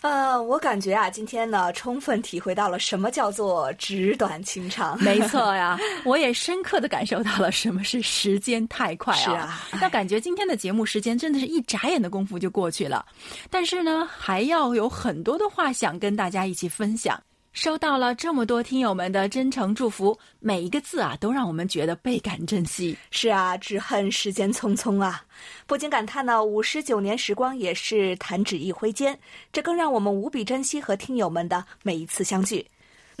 [0.00, 4.98] 呃，我感觉啊，今天呢，充分体会到了什么叫做纸短情长。
[5.02, 9.18] 没错呀， 我也深刻的感受到了什么是时间太快啊。
[9.18, 13.04] 是啊，那感觉今天的节目时间真的是一眨眼的功夫就过去了。
[13.50, 17.22] 但是呢，还要有很多的话想跟大家一起分享。
[17.52, 22.96] 收到了这么多听友们的真诚祝福，每一个字啊，都让我们觉得倍感珍惜。
[23.10, 25.24] 是啊，只恨时间匆匆啊，
[25.66, 29.18] 不禁感叹呢，五十九年时光也是弹指一挥间，
[29.52, 32.64] 这更让我们无比珍惜和听友们的每一次相聚。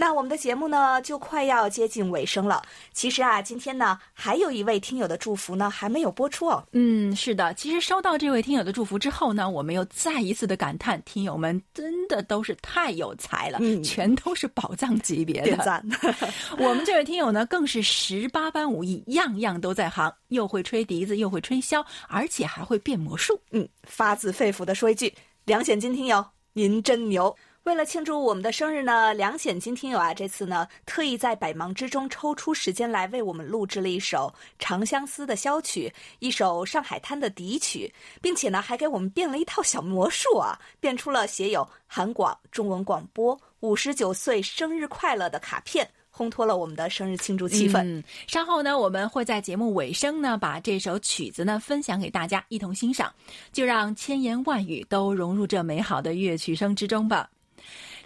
[0.00, 2.62] 那我们的节目呢，就快要接近尾声了。
[2.94, 6.64] 其实啊，今天呢，还有一位听友的祝福呢，还没有播出哦。
[6.72, 15.44] 嗯，是的，其实收到这位听友的祝福之后呢，我们又再一次的感叹，听友们真的都是太有才了，嗯，全都是宝藏级别的。
[15.44, 15.86] 点赞。
[16.56, 23.38] 我们这位听友呢，更是十八般武艺，样样都在行，又会吹笛子，又会吹箫，而且还会变魔术。
[23.50, 25.12] 嗯，发自肺腑的说一句，
[25.44, 26.24] 梁显金听友，
[26.54, 27.36] 您真牛。
[27.70, 47.84] 为了庆祝我们的生日呢，梁显金听友啊，这次呢特意在百忙之中抽出时间来为我们录制了一首《长相思》的箫曲，一首《上海滩》的笛曲，并且呢还给我们变了一套小魔术啊，变出了写有“韩广中文广播五十九岁生日快乐”的卡片，烘托了我们的生日庆祝气氛。
[47.84, 53.14] 嗯，稍后呢我们会在节目尾声呢把这首曲子呢分享给大家一同欣赏，
[53.52, 57.30] 就让千言万语都融入这美好的乐曲声之中吧。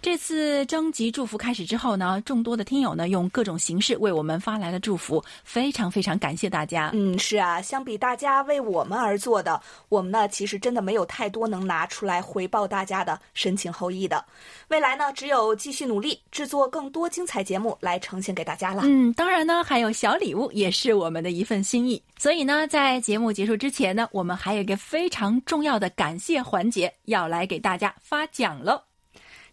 [0.05, 6.91] 这次征集祝福开始之后呢，众多的听友呢用各种形式为我们发来了祝福，非常非常感谢大家。
[6.93, 14.23] 嗯，是啊，相比大家为我们而做的，我们呢其实真的没有太多能拿出来回报大家的深情厚谊的。
[14.67, 18.83] 未来呢，只有继续努力制作更多精彩节目来呈现给大家了。
[18.85, 21.99] 嗯，当然呢，还有小礼物也是我们的一份心意。
[22.19, 28.79] 所以呢，在节目结束之前呢，我们还有一个非常重要的感谢环节要来给大家发奖喽。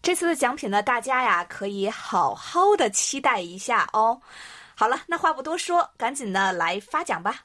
[0.02, 4.20] 这次的奖品呢，大家呀可以好好的期待一下哦。
[4.74, 7.44] 好了，那话不多说，赶紧的来发奖吧。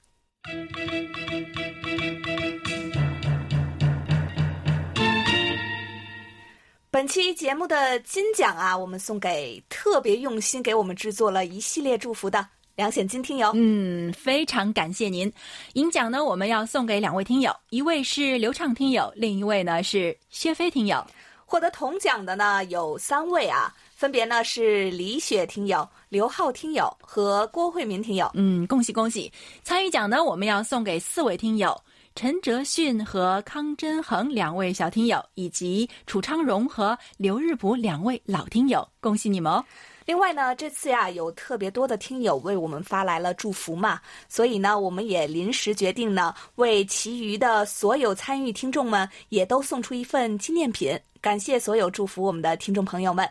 [6.90, 12.44] 本期节目的金奖啊，我们送给特别用心给我们制作了一系列祝福的
[12.76, 13.52] 梁显金听友。
[13.54, 15.32] 嗯，非常感谢您。
[15.74, 21.06] 银奖呢，我们要送给两位听友，一位是流畅听友，另一位呢是薛飞听友。
[21.50, 28.30] 获得铜奖的呢有三位啊，分别呢是李雪听友、刘浩听友和郭慧民听友。
[28.34, 29.32] 嗯，恭喜恭喜！
[29.64, 31.82] 参与奖呢，我们要送给四位听友：
[32.16, 38.86] 陈哲迅和康真恒两位小听友，以及楚昌荣和刘日普两位老听友。
[39.00, 39.64] 恭喜你们哦！
[40.06, 53.30] 另外呢，这次呀有特别多的听友为我们发来了祝福嘛，所以呢，我们也临时决定呢，为其余的所有参与听众们也都送出一份纪念品，感谢所有祝福我们的听众朋友们。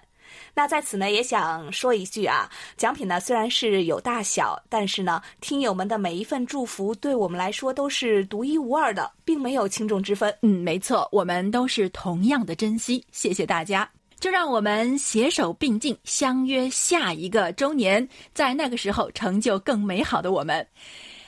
[0.52, 10.36] 那在此呢，也想说一句啊，奖品呢虽然是有大小，但是呢，听友们的每一份祝福对我们来说都是独一无二的，并没有轻重之分。
[10.42, 13.04] 嗯，没错，我们都是同样的珍惜。
[13.12, 13.88] 谢谢大家。
[14.18, 20.66] 就让我们携手并进，相约下一个周年，在那个时候成就更美好的我们。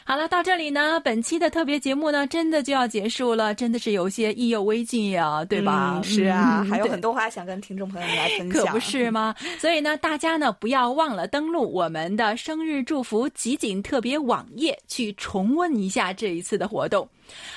[0.08, 6.00] 好了，到这里呢，本期的特别节目呢，真的就要结束了，真的是有些意犹未尽呀，对吧？
[6.02, 9.34] 是啊，还有很多话想跟听众朋友们来分享，可不是吗？
[9.58, 17.06] 所以呢，大家呢不要忘了登录我们的生日祝福集锦特别网页，去重温一下这一次的活动。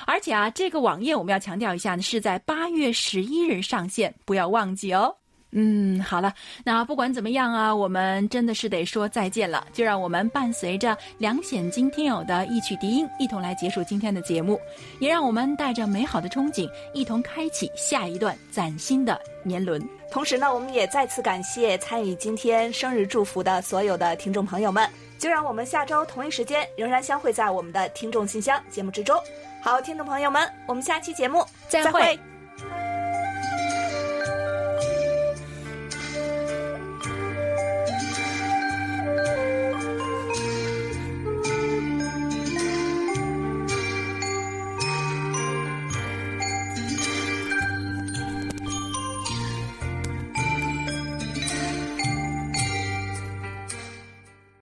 [0.04, 5.16] 而且啊，这个网页我们要强调一下呢，是在八月十一日上线，不要忘记哦。
[5.54, 6.32] 嗯，好了，
[6.64, 9.66] 那不管怎么样啊，我们真的是得说再见了。
[9.72, 14.58] 就让我们伴随着梁显金听友的一曲笛音，一同来结束今天的节目，
[14.98, 19.86] 也让我们带着美好的憧憬，一同开启下一段崭新的年轮。
[20.10, 24.88] 同时呢，我们也再次感谢参与今天生日祝福的所有的听众朋友们。
[25.18, 29.16] 就让我们下周同一时间仍然相会在我们的听众信箱节目之中。
[29.62, 32.31] 好，听众朋友们，我们下期节目再会。